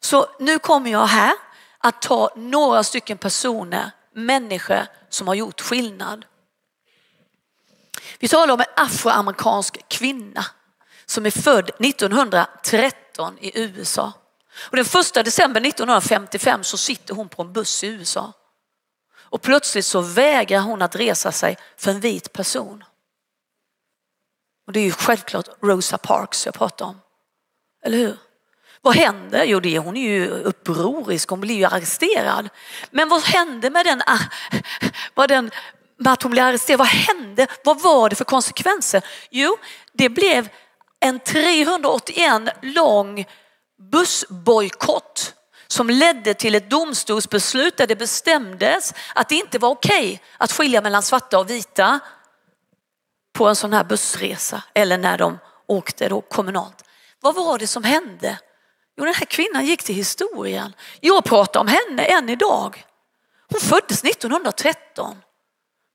Så 0.00 0.26
nu 0.40 0.58
kommer 0.58 0.90
jag 0.90 1.06
här 1.06 1.32
att 1.78 2.02
ta 2.02 2.32
några 2.36 2.84
stycken 2.84 3.18
personer, 3.18 3.90
människor 4.14 4.86
som 5.08 5.28
har 5.28 5.34
gjort 5.34 5.60
skillnad. 5.60 6.24
Vi 8.22 8.28
talar 8.28 8.54
om 8.54 8.60
en 8.60 8.66
afroamerikansk 8.76 9.88
kvinna 9.88 10.44
som 11.06 11.26
är 11.26 11.30
född 11.30 11.70
1913 11.78 13.38
i 13.40 13.60
USA. 13.60 14.12
Och 14.54 14.76
den 14.76 14.84
första 14.84 15.22
december 15.22 15.60
1955 15.60 16.64
så 16.64 16.76
sitter 16.76 17.14
hon 17.14 17.28
på 17.28 17.42
en 17.42 17.52
buss 17.52 17.84
i 17.84 17.86
USA. 17.86 18.32
Och 19.14 19.42
plötsligt 19.42 19.84
så 19.84 20.00
vägrar 20.00 20.60
hon 20.60 20.82
att 20.82 20.96
resa 20.96 21.32
sig 21.32 21.56
för 21.76 21.90
en 21.90 22.00
vit 22.00 22.32
person. 22.32 22.84
Och 24.66 24.72
det 24.72 24.80
är 24.80 24.84
ju 24.84 24.92
självklart 24.92 25.48
Rosa 25.62 25.98
Parks 25.98 26.46
jag 26.46 26.54
pratar 26.54 26.86
om. 26.86 27.00
Eller 27.84 27.98
hur? 27.98 28.16
Vad 28.80 28.96
händer? 28.96 29.44
Jo, 29.44 29.60
det, 29.60 29.78
hon 29.78 29.96
är 29.96 30.08
ju 30.10 30.28
upprorisk, 30.28 31.28
hon 31.28 31.40
blir 31.40 31.54
ju 31.54 31.64
arresterad. 31.64 32.48
Men 32.90 33.08
vad 33.08 33.22
hände 33.22 33.70
med 33.70 33.86
den, 33.86 34.02
ah, 34.06 34.18
vad 35.14 35.28
den 35.28 35.50
med 35.98 36.12
att 36.12 36.22
hon 36.22 36.32
blev 36.32 36.44
arresterad? 36.44 36.78
Vad 36.78 36.88
hände? 36.88 37.46
Vad 37.64 37.80
var 37.80 38.08
det 38.08 38.16
för 38.16 38.24
konsekvenser? 38.24 39.04
Jo, 39.30 39.56
det 39.92 40.08
blev 40.08 40.48
en 41.00 41.20
381 41.20 42.42
lång 42.62 43.24
bussbojkott 43.90 45.34
som 45.66 45.90
ledde 45.90 46.34
till 46.34 46.54
ett 46.54 46.70
domstolsbeslut 46.70 47.76
där 47.76 47.86
det 47.86 47.96
bestämdes 47.96 48.94
att 49.14 49.28
det 49.28 49.34
inte 49.34 49.58
var 49.58 49.68
okej 49.68 50.22
att 50.38 50.52
skilja 50.52 50.80
mellan 50.80 51.02
svarta 51.02 51.38
och 51.38 51.50
vita 51.50 52.00
på 53.32 53.48
en 53.48 53.56
sån 53.56 53.72
här 53.72 53.84
bussresa 53.84 54.62
eller 54.74 54.98
när 54.98 55.18
de 55.18 55.38
åkte 55.66 56.08
då 56.08 56.20
kommunalt. 56.20 56.84
Vad 57.20 57.34
var 57.34 57.58
det 57.58 57.66
som 57.66 57.84
hände? 57.84 58.38
Jo, 58.96 59.04
den 59.04 59.14
här 59.14 59.26
kvinnan 59.26 59.66
gick 59.66 59.82
till 59.82 59.94
historien. 59.94 60.72
Jag 61.00 61.24
pratar 61.24 61.60
om 61.60 61.68
henne 61.68 62.04
än 62.04 62.28
idag. 62.28 62.84
Hon 63.50 63.60
föddes 63.60 64.04
1913 64.04 65.16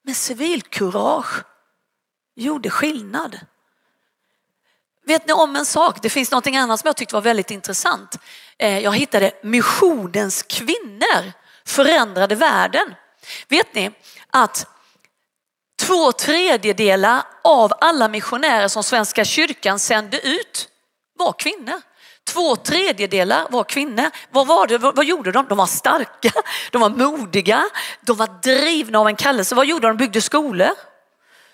men 0.07 0.15
civilkurage 0.15 1.43
gjorde 2.35 2.69
skillnad. 2.69 3.39
Vet 5.05 5.27
ni 5.27 5.33
om 5.33 5.55
en 5.55 5.65
sak? 5.65 6.01
Det 6.01 6.09
finns 6.09 6.31
något 6.31 6.47
annat 6.47 6.79
som 6.79 6.87
jag 6.87 6.95
tyckte 6.95 7.15
var 7.15 7.21
väldigt 7.21 7.51
intressant. 7.51 8.17
Eh, 8.57 8.79
jag 8.79 8.95
hittade 8.95 9.31
missionens 9.43 10.43
kvinnor 10.43 11.33
förändrade 11.65 12.35
världen. 12.35 12.95
Vet 13.47 13.75
ni 13.75 13.91
att 14.29 14.67
två 15.79 16.11
tredjedelar 16.11 17.23
av 17.43 17.73
alla 17.81 18.07
missionärer 18.07 18.67
som 18.67 18.83
Svenska 18.83 19.25
kyrkan 19.25 19.79
sände 19.79 20.27
ut 20.27 20.69
var 21.13 21.33
kvinnor. 21.33 21.81
Två 22.27 22.55
tredjedelar 22.55 23.47
var 23.49 23.63
kvinnor. 23.63 24.09
Vad, 24.29 24.47
var 24.47 24.67
det, 24.67 24.77
vad 24.77 25.05
gjorde 25.05 25.31
de? 25.31 25.45
De 25.47 25.57
var 25.57 25.65
starka, 25.65 26.31
de 26.71 26.81
var 26.81 26.89
modiga, 26.89 27.63
de 28.01 28.17
var 28.17 28.27
drivna 28.41 28.99
av 28.99 29.07
en 29.07 29.15
kallelse. 29.15 29.55
Vad 29.55 29.65
gjorde 29.65 29.87
de? 29.87 29.97
De 29.97 30.03
byggde 30.03 30.21
skolor. 30.21 30.69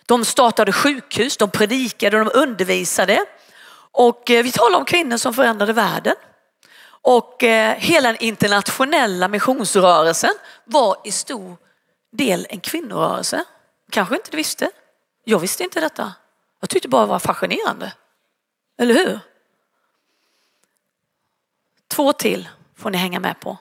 De 0.06 0.26
startade 0.26 0.72
sjukhus, 0.72 1.38
de 1.38 1.52
predikade, 1.52 2.18
de 2.18 2.32
undervisade. 2.34 3.26
Och 3.92 4.32
eh, 4.32 4.44
vi 4.44 4.52
talar 4.52 4.80
om 4.80 4.86
kvinnor 4.86 5.18
som 5.18 5.34
förändrade 5.34 5.74
världen. 5.74 6.16
Och 6.86 7.44
eh, 7.44 7.76
hela 7.76 8.12
den 8.12 8.24
internationella 8.24 9.28
missionsrörelsen 9.28 10.34
var 10.66 10.98
i 11.04 11.12
stor 11.12 11.58
del 12.12 12.48
en 12.50 12.60
kvinnorörelse. 12.60 13.44
Kanske 13.92 14.16
inte 14.16 14.32
du 14.32 14.38
visste. 14.38 14.70
Jag 15.24 15.40
visste 15.40 15.64
inte 15.64 15.80
detta. 15.80 16.14
Jag 16.60 16.70
tyckte 16.70 16.88
bara 16.88 17.02
det 17.02 17.08
var 17.08 17.20
fascinerande. 17.20 17.94
Eller 18.80 18.94
hur? 18.94 19.20
Två 21.94 22.14
till 22.14 22.50
får 22.76 22.90
ni 22.90 22.98
hänga 22.98 23.20
med 23.20 23.40
på. 23.40 23.58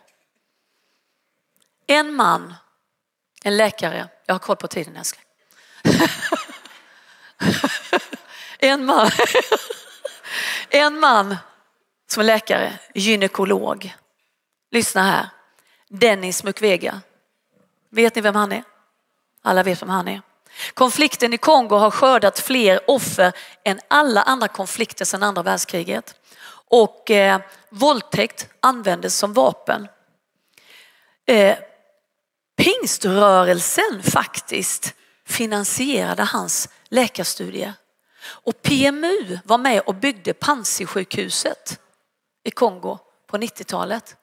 En 1.86 2.14
man, 2.14 2.54
en 3.44 3.56
läkare, 3.56 4.08
jag 4.26 4.34
har 4.34 4.38
koll 4.38 4.56
på 4.56 4.68
tiden 4.68 4.96
älskling. 4.96 5.24
en 8.58 8.84
man 8.84 9.10
En 10.68 11.00
man 11.00 11.36
som 12.06 12.20
är 12.20 12.24
läkare, 12.24 12.78
gynekolog. 12.94 13.94
Lyssna 14.70 15.02
här. 15.02 15.28
Dennis 15.88 16.44
Mukwege. 16.44 17.00
Vet 17.90 18.14
ni 18.14 18.20
vem 18.20 18.34
han 18.34 18.52
är? 18.52 18.64
Alla 19.42 19.62
vet 19.62 19.82
vem 19.82 19.88
han 19.88 20.08
är. 20.08 20.22
Konflikten 20.74 21.32
i 21.32 21.38
Kongo 21.38 21.76
har 21.76 21.90
skördat 21.90 22.38
fler 22.38 22.90
offer 22.90 23.32
än 23.64 23.80
alla 23.88 24.22
andra 24.22 24.48
konflikter 24.48 25.04
sedan 25.04 25.22
andra 25.22 25.42
världskriget. 25.42 26.14
Och 26.72 27.10
eh, 27.10 27.40
våldtäkt 27.70 28.48
användes 28.60 29.16
som 29.16 29.32
vapen. 29.32 29.88
Eh, 31.26 31.58
pingströrelsen 32.56 34.02
faktiskt 34.02 34.94
finansierade 35.26 36.22
hans 36.22 36.68
läkarstudie. 36.88 37.74
Och 38.24 38.62
PMU 38.62 39.38
var 39.44 39.58
med 39.58 39.80
och 39.80 39.94
byggde 39.94 40.34
Panzisjukhuset 40.34 41.80
i 42.44 42.50
Kongo 42.50 42.98
på 43.26 43.36
90-talet. 43.36 44.16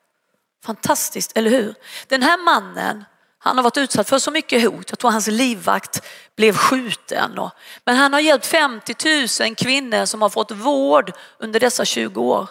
Fantastiskt, 0.63 1.37
eller 1.37 1.49
hur? 1.49 1.75
Den 2.07 2.23
här 2.23 2.37
mannen, 2.37 3.05
han 3.41 3.57
har 3.57 3.63
varit 3.63 3.77
utsatt 3.77 4.09
för 4.09 4.19
så 4.19 4.31
mycket 4.31 4.63
hot. 4.63 4.89
Jag 4.89 4.99
tror 4.99 5.11
hans 5.11 5.27
livvakt 5.27 6.03
blev 6.35 6.57
skjuten. 6.57 7.49
Men 7.85 7.95
han 7.95 8.13
har 8.13 8.19
hjälpt 8.19 8.45
50 8.45 8.95
000 9.43 9.55
kvinnor 9.55 10.05
som 10.05 10.21
har 10.21 10.29
fått 10.29 10.51
vård 10.51 11.11
under 11.37 11.59
dessa 11.59 11.85
20 11.85 12.21
år. 12.21 12.49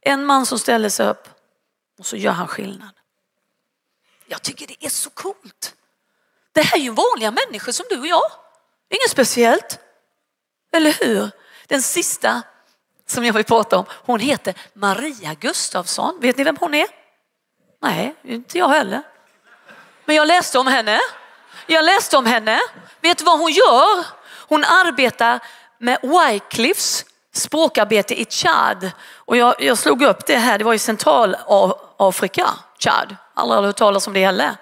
En 0.00 0.24
man 0.24 0.46
som 0.46 0.58
ställer 0.58 0.88
sig 0.88 1.08
upp 1.08 1.28
och 1.98 2.06
så 2.06 2.16
gör 2.16 2.32
han 2.32 2.48
skillnad. 2.48 2.90
Jag 4.26 4.42
tycker 4.42 4.66
det 4.66 4.86
är 4.86 4.90
så 4.90 5.10
coolt. 5.10 5.74
Det 6.52 6.62
här 6.62 6.76
är 6.78 6.82
ju 6.82 6.90
vanliga 6.90 7.30
människor 7.30 7.72
som 7.72 7.86
du 7.90 8.00
och 8.00 8.06
jag. 8.06 8.30
Inget 8.88 9.10
speciellt. 9.10 9.78
Eller 10.72 10.92
hur? 10.92 11.30
Den 11.66 11.82
sista 11.82 12.42
som 13.06 13.24
jag 13.24 13.32
vill 13.32 13.44
prata 13.44 13.78
om, 13.78 13.84
hon 13.90 14.20
heter 14.20 14.54
Maria 14.72 15.34
Gustafsson. 15.34 16.20
Vet 16.20 16.36
ni 16.36 16.44
vem 16.44 16.56
hon 16.60 16.74
är? 16.74 16.86
Nej, 17.82 18.14
inte 18.22 18.58
jag 18.58 18.68
heller. 18.68 19.02
Men 20.06 20.16
jag 20.16 20.28
läste 20.28 20.58
om 20.58 20.66
henne. 20.66 21.00
Jag 21.66 21.84
läste 21.84 22.16
om 22.16 22.26
henne. 22.26 22.60
Vet 23.00 23.18
du 23.18 23.24
vad 23.24 23.38
hon 23.38 23.50
gör? 23.50 24.04
Hon 24.48 24.64
arbetar 24.64 25.40
med 25.78 25.98
Wycliffs 26.02 27.04
språkarbete 27.32 28.20
i 28.20 28.24
Chad. 28.24 28.90
Och 29.14 29.36
jag, 29.36 29.62
jag 29.62 29.78
slog 29.78 30.02
upp 30.02 30.26
det 30.26 30.36
här, 30.36 30.58
det 30.58 30.64
var 30.64 30.74
i 30.74 30.78
Centralafrika, 30.78 32.50
Chad. 32.78 33.16
Aldrig 33.34 33.64
hört 33.64 33.76
talas 33.76 34.06
om 34.06 34.12
det 34.12 34.24
heller. 34.24 34.56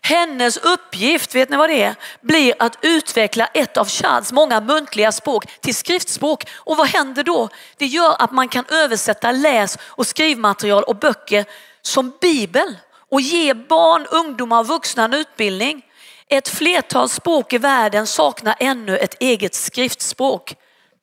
Hennes 0.00 0.56
uppgift, 0.56 1.34
vet 1.34 1.48
ni 1.48 1.56
vad 1.56 1.70
det 1.70 1.82
är? 1.82 1.94
Blir 2.20 2.54
att 2.58 2.78
utveckla 2.80 3.46
ett 3.46 3.76
av 3.76 3.88
Chads 3.88 4.32
många 4.32 4.60
muntliga 4.60 5.12
språk 5.12 5.60
till 5.60 5.74
skriftspråk. 5.74 6.44
Och 6.54 6.76
vad 6.76 6.88
händer 6.88 7.22
då? 7.24 7.48
Det 7.76 7.86
gör 7.86 8.16
att 8.18 8.32
man 8.32 8.48
kan 8.48 8.64
översätta 8.68 9.32
läs 9.32 9.78
och 9.82 10.06
skrivmaterial 10.06 10.82
och 10.82 10.96
böcker 10.96 11.44
som 11.82 12.12
Bibel 12.20 12.76
och 13.10 13.20
ge 13.20 13.54
barn, 13.54 14.06
ungdomar 14.06 14.60
och 14.60 14.66
vuxna 14.66 15.04
en 15.04 15.14
utbildning. 15.14 15.84
Ett 16.26 16.48
flertal 16.48 17.08
språk 17.08 17.52
i 17.52 17.58
världen 17.58 18.06
saknar 18.06 18.56
ännu 18.58 18.98
ett 18.98 19.16
eget 19.20 19.54
skriftspråk. 19.54 20.56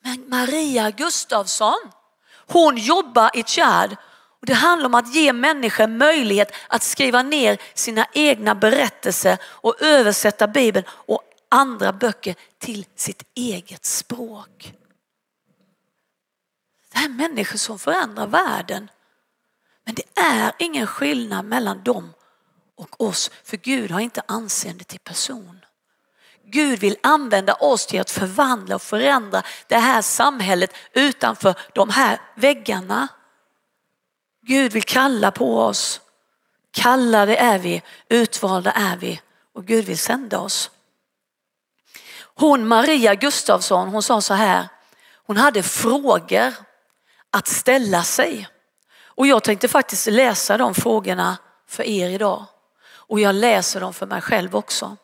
Men 0.04 0.30
Maria 0.30 0.92
Gustafsson, 0.92 1.92
hon 2.48 2.78
jobbar 2.78 3.32
i 3.34 3.44
Tchad. 3.44 3.96
och 4.40 4.46
det 4.46 4.54
handlar 4.54 4.86
om 4.86 4.96
att 4.96 5.16
ge 5.16 5.34
människor 5.34 5.88
möjlighet 5.88 6.52
att 6.68 6.84
skriva 6.84 7.22
ner 7.22 7.58
sina 7.74 8.06
egna 8.14 8.56
berättelser 8.56 9.38
och 9.44 9.82
översätta 9.82 10.48
Bibeln 10.48 10.86
och 10.90 11.22
andra 11.50 11.94
böcker 11.94 12.36
till 12.60 12.86
sitt 12.96 13.24
eget 13.36 13.86
språk. 13.86 14.74
Det 16.94 16.98
är 16.98 17.10
människor 17.10 17.58
som 17.58 17.80
förändrar 17.80 18.28
världen. 18.28 18.90
Men 19.86 19.96
det 19.96 20.20
är 20.22 20.52
ingen 20.60 20.88
skillnad 20.88 21.46
mellan 21.46 21.84
dem 21.84 22.14
och 22.76 23.02
oss, 23.02 23.32
för 23.44 23.58
Gud 23.58 23.92
har 23.92 24.00
inte 24.00 24.22
anseende 24.28 24.84
till 24.84 25.00
person. 25.00 25.66
Gud 26.48 26.80
vill 26.80 26.98
använda 27.04 27.54
oss 27.54 27.86
till 27.86 28.02
att 28.02 28.12
förvandla 28.12 28.76
och 28.76 28.82
förändra 28.82 29.44
det 29.68 29.78
här 29.78 30.02
samhället 30.02 30.74
utanför 30.94 31.56
de 31.74 31.90
här 31.90 32.22
väggarna. 32.36 33.08
Gud 34.42 34.72
vill 34.72 34.84
kalla 34.84 35.32
på 35.32 35.60
oss. 35.60 36.02
Kallade 36.72 37.36
är 37.38 37.60
vi, 37.60 37.84
utvalda 38.10 38.72
är 38.72 38.98
vi 38.98 39.22
och 39.54 39.66
Gud 39.66 39.86
vill 39.86 39.98
sända 39.98 40.40
oss. 40.40 40.72
Hon 42.36 42.68
Maria 42.68 43.16
Gustafsson, 43.16 43.90
hon 43.90 44.04
sa 44.04 44.22
så 44.22 44.34
här, 44.34 44.68
hon 45.26 45.38
hade 45.38 45.64
frågor 45.64 46.54
att 47.32 47.48
ställa 47.48 48.04
sig. 48.04 48.48
Och 49.16 49.28
jag 49.28 49.44
tänkte 49.44 49.68
faktiskt 49.68 50.08
läsa 50.08 50.58
de 50.58 50.74
frågorna 50.76 51.38
för 51.68 51.84
er 51.84 52.10
idag. 52.10 52.46
Och 52.88 53.20
jag 53.20 53.36
läser 53.36 53.82
dem 53.82 53.94
för 53.94 54.06
mig 54.06 54.22
själv 54.22 54.56
också. 54.56 54.98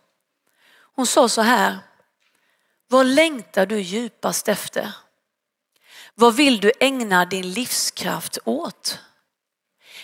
Hon 0.96 1.08
sa 1.08 1.30
så 1.30 1.42
här, 1.42 1.78
vad 2.88 3.06
längtar 3.06 3.66
du 3.66 3.82
djupast 3.82 4.48
efter? 4.48 4.92
Vad 6.16 6.36
vill 6.36 6.60
du 6.60 6.72
ägna 6.80 7.26
din 7.26 7.52
livskraft 7.52 8.38
åt? 8.46 9.00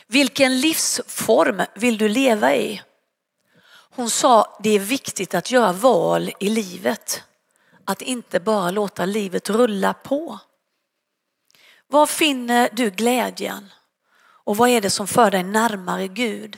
Vilken 0.08 0.60
livsform 0.60 1.62
vill 1.76 1.98
du 1.98 2.10
leva 2.10 2.56
i? 2.56 2.82
Hon 3.98 4.10
sa 4.10 4.58
det 4.63 4.70
är 4.70 4.80
viktigt 4.80 5.34
att 5.34 5.52
göra 5.52 5.74
val 5.74 6.32
i 6.39 6.50
livet. 6.50 7.24
Att 7.86 8.02
inte 8.02 8.39
bara 8.39 8.72
låta 8.72 9.06
livet 9.06 9.50
rulla 9.50 9.93
på. 9.93 10.39
Var 11.88 12.06
finner 12.06 12.70
du 12.74 12.89
glädjen? 12.89 13.70
Och 14.47 14.57
vad 14.57 14.69
är 14.69 14.81
det 14.81 14.89
som 14.89 15.07
för 15.07 15.31
dig 15.31 15.43
närmare 15.43 16.07
Gud? 16.07 16.57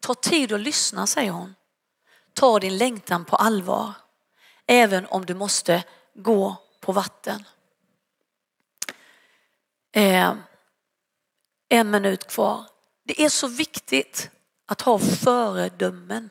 Ta 0.00 0.14
tid 0.14 0.52
och 0.52 0.58
lyssna, 0.58 1.06
säger 1.06 1.30
hon. 1.30 1.54
Ta 2.34 2.58
din 2.58 2.78
längtan 2.78 3.24
på 3.24 3.36
allvar, 3.36 3.92
även 4.66 5.06
om 5.06 5.26
du 5.26 5.34
måste 5.34 5.84
gå 6.14 6.56
på 6.80 6.92
vatten. 6.92 7.44
Eh, 9.92 10.34
en 11.68 11.90
minut 11.90 12.28
kvar. 12.28 12.64
Det 13.04 13.24
är 13.24 13.28
så 13.28 13.48
viktigt 13.48 14.30
att 14.66 14.80
ha 14.80 14.98
föredömen. 14.98 16.30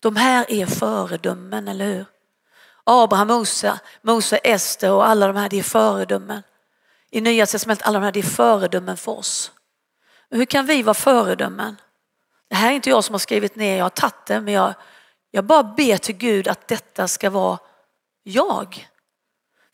De 0.00 0.16
här 0.16 0.50
är 0.50 0.66
föredömen, 0.66 1.68
eller 1.68 1.86
hur? 1.86 2.06
Abraham, 2.84 3.28
Mose, 3.28 3.80
Mose, 4.02 4.36
Ester 4.36 4.92
och 4.92 5.06
alla 5.06 5.26
de 5.26 5.36
här, 5.36 5.48
det 5.48 5.58
är 5.58 5.62
föredömen. 5.62 6.42
I 7.10 7.20
Nya 7.20 7.46
testamentet, 7.46 7.86
alla 7.86 7.98
de 7.98 8.04
här, 8.04 8.12
det 8.12 8.20
är 8.20 8.22
föredömen 8.22 8.96
för 8.96 9.12
oss. 9.12 9.52
Hur 10.30 10.44
kan 10.44 10.66
vi 10.66 10.82
vara 10.82 10.94
föredömen? 10.94 11.76
Det 12.48 12.56
här 12.56 12.70
är 12.70 12.74
inte 12.74 12.90
jag 12.90 13.04
som 13.04 13.14
har 13.14 13.18
skrivit 13.18 13.56
ner, 13.56 13.76
jag 13.76 13.84
har 13.84 13.90
tagit 13.90 14.26
det, 14.26 14.40
men 14.40 14.54
jag, 14.54 14.74
jag 15.30 15.44
bara 15.44 15.62
ber 15.62 15.96
till 15.96 16.16
Gud 16.16 16.48
att 16.48 16.68
detta 16.68 17.08
ska 17.08 17.30
vara 17.30 17.58
jag. 18.22 18.88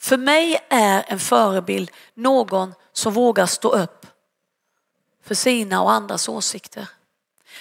För 0.00 0.16
mig 0.16 0.66
är 0.68 1.04
en 1.08 1.18
förebild 1.18 1.90
någon 2.14 2.74
som 2.92 3.12
vågar 3.12 3.46
stå 3.46 3.68
upp 3.68 4.06
för 5.24 5.34
sina 5.34 5.82
och 5.82 5.92
andras 5.92 6.28
åsikter. 6.28 6.88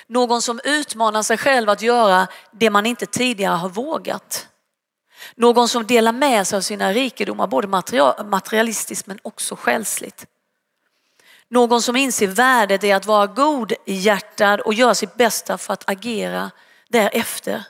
Någon 0.08 0.42
som 0.42 0.60
utmanar 0.64 1.24
sig 1.24 1.38
själv 1.38 1.70
att 1.70 1.82
göra 1.82 2.28
det 2.52 2.70
man 2.70 2.86
inte 2.86 3.06
tidigare 3.06 3.56
har 3.56 3.70
vågat. 3.70 4.48
Någon 5.36 5.68
som 5.68 5.88
delar 5.88 6.12
med 6.12 6.48
sig 6.48 6.58
av 6.58 6.62
sina 6.62 6.94
rikedomar, 6.94 7.48
både 7.48 7.68
materialistiskt 8.24 9.08
men 9.08 9.20
också 9.22 9.56
själsligt. 9.56 10.26
Någon 11.54 11.82
som 11.82 11.96
inser 11.96 12.28
värdet 12.28 12.84
i 12.84 12.92
att 12.92 13.06
vara 13.06 13.28
godhjärtad 13.28 14.60
och 14.60 14.74
göra 14.74 14.96
sitt 14.96 15.16
bästa 15.16 15.58
för 15.58 15.74
att 15.74 15.90
agera 15.90 16.52
därefter. 16.90 17.64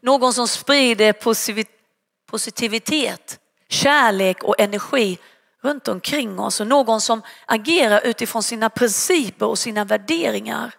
Någon 0.00 0.32
som 0.32 0.48
sprider 0.48 1.12
positivitet, 2.30 3.40
kärlek 3.68 4.42
och 4.42 4.60
energi 4.60 5.18
runt 5.62 5.88
omkring 5.88 6.38
oss 6.38 6.60
och 6.60 6.66
någon 6.66 7.00
som 7.00 7.22
agerar 7.46 8.00
utifrån 8.06 8.42
sina 8.42 8.70
principer 8.70 9.46
och 9.46 9.58
sina 9.58 9.84
värderingar. 9.84 10.74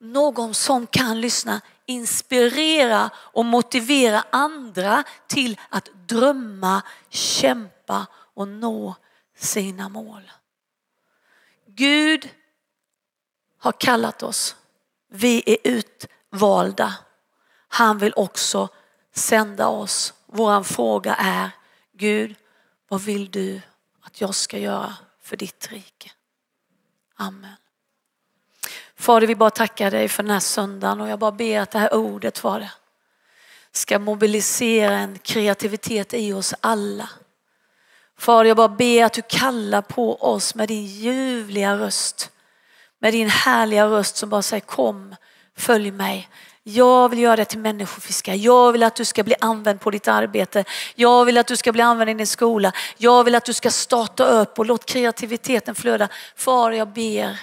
Någon 0.00 0.54
som 0.54 0.86
kan 0.86 1.20
lyssna, 1.20 1.60
inspirera 1.86 3.10
och 3.16 3.44
motivera 3.44 4.24
andra 4.30 5.04
till 5.26 5.60
att 5.68 5.88
drömma, 6.08 6.82
kämpa 7.08 8.06
och 8.34 8.48
nå 8.48 8.94
sina 9.38 9.88
mål. 9.88 10.30
Gud 11.78 12.28
har 13.58 13.72
kallat 13.72 14.22
oss. 14.22 14.56
Vi 15.08 15.42
är 15.46 15.56
utvalda. 15.64 16.94
Han 17.68 17.98
vill 17.98 18.12
också 18.16 18.68
sända 19.14 19.68
oss. 19.68 20.14
Vår 20.26 20.62
fråga 20.62 21.14
är 21.14 21.50
Gud, 21.92 22.34
vad 22.88 23.00
vill 23.00 23.30
du 23.30 23.60
att 24.00 24.20
jag 24.20 24.34
ska 24.34 24.58
göra 24.58 24.94
för 25.22 25.36
ditt 25.36 25.68
rike? 25.72 26.10
Amen. 27.16 27.56
Fader, 28.96 29.26
vi 29.26 29.34
bara 29.34 29.50
tackar 29.50 29.90
dig 29.90 30.08
för 30.08 30.22
den 30.22 30.32
här 30.32 30.40
söndagen 30.40 31.00
och 31.00 31.08
jag 31.08 31.18
bara 31.18 31.32
ber 31.32 31.60
att 31.60 31.70
det 31.70 31.78
här 31.78 31.94
ordet, 31.94 32.38
Fader, 32.38 32.72
ska 33.72 33.98
mobilisera 33.98 34.98
en 34.98 35.18
kreativitet 35.18 36.14
i 36.14 36.32
oss 36.32 36.54
alla. 36.60 37.10
Far, 38.18 38.44
jag 38.44 38.56
bara 38.56 38.68
ber 38.68 39.04
att 39.04 39.12
du 39.12 39.22
kallar 39.22 39.82
på 39.82 40.22
oss 40.22 40.54
med 40.54 40.68
din 40.68 40.84
ljuvliga 40.84 41.76
röst. 41.78 42.30
Med 43.00 43.12
din 43.12 43.28
härliga 43.28 43.86
röst 43.86 44.16
som 44.16 44.28
bara 44.28 44.42
säger 44.42 44.60
kom, 44.60 45.14
följ 45.56 45.90
mig. 45.90 46.28
Jag 46.62 47.08
vill 47.08 47.18
göra 47.18 47.36
dig 47.36 47.44
till 47.44 47.58
människofiskare. 47.58 48.36
Jag 48.36 48.72
vill 48.72 48.82
att 48.82 48.94
du 48.94 49.04
ska 49.04 49.22
bli 49.22 49.34
använd 49.40 49.80
på 49.80 49.90
ditt 49.90 50.08
arbete. 50.08 50.64
Jag 50.94 51.24
vill 51.24 51.38
att 51.38 51.46
du 51.46 51.56
ska 51.56 51.72
bli 51.72 51.82
använd 51.82 52.10
i 52.10 52.14
din 52.14 52.26
skola. 52.26 52.72
Jag 52.96 53.24
vill 53.24 53.34
att 53.34 53.44
du 53.44 53.52
ska 53.52 53.70
starta 53.70 54.24
upp 54.24 54.58
och 54.58 54.66
låt 54.66 54.84
kreativiteten 54.86 55.74
flöda. 55.74 56.08
Far, 56.36 56.70
jag 56.70 56.88
ber, 56.88 57.40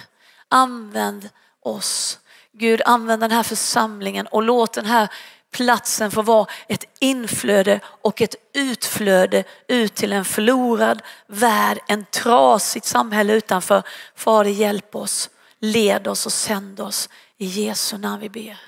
använd 0.48 1.28
oss. 1.62 2.18
Gud, 2.52 2.82
använd 2.84 3.22
den 3.22 3.30
här 3.30 3.42
församlingen 3.42 4.26
och 4.26 4.42
låt 4.42 4.72
den 4.72 4.86
här 4.86 5.08
platsen 5.56 6.10
får 6.10 6.22
vara 6.22 6.46
ett 6.68 6.84
inflöde 6.98 7.80
och 7.84 8.22
ett 8.22 8.34
utflöde 8.54 9.44
ut 9.68 9.94
till 9.94 10.12
en 10.12 10.24
förlorad 10.24 11.02
värld, 11.26 11.78
en 11.88 12.04
trasigt 12.04 12.86
samhälle 12.86 13.32
utanför. 13.32 13.82
Fader 14.14 14.50
hjälp 14.50 14.94
oss, 14.94 15.30
led 15.60 16.08
oss 16.08 16.26
och 16.26 16.32
sänd 16.32 16.80
oss. 16.80 17.08
I 17.36 17.46
Jesu 17.46 17.98
namn 17.98 18.20
vi 18.20 18.28
ber. 18.28 18.60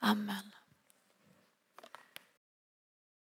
Amen. 0.00 0.53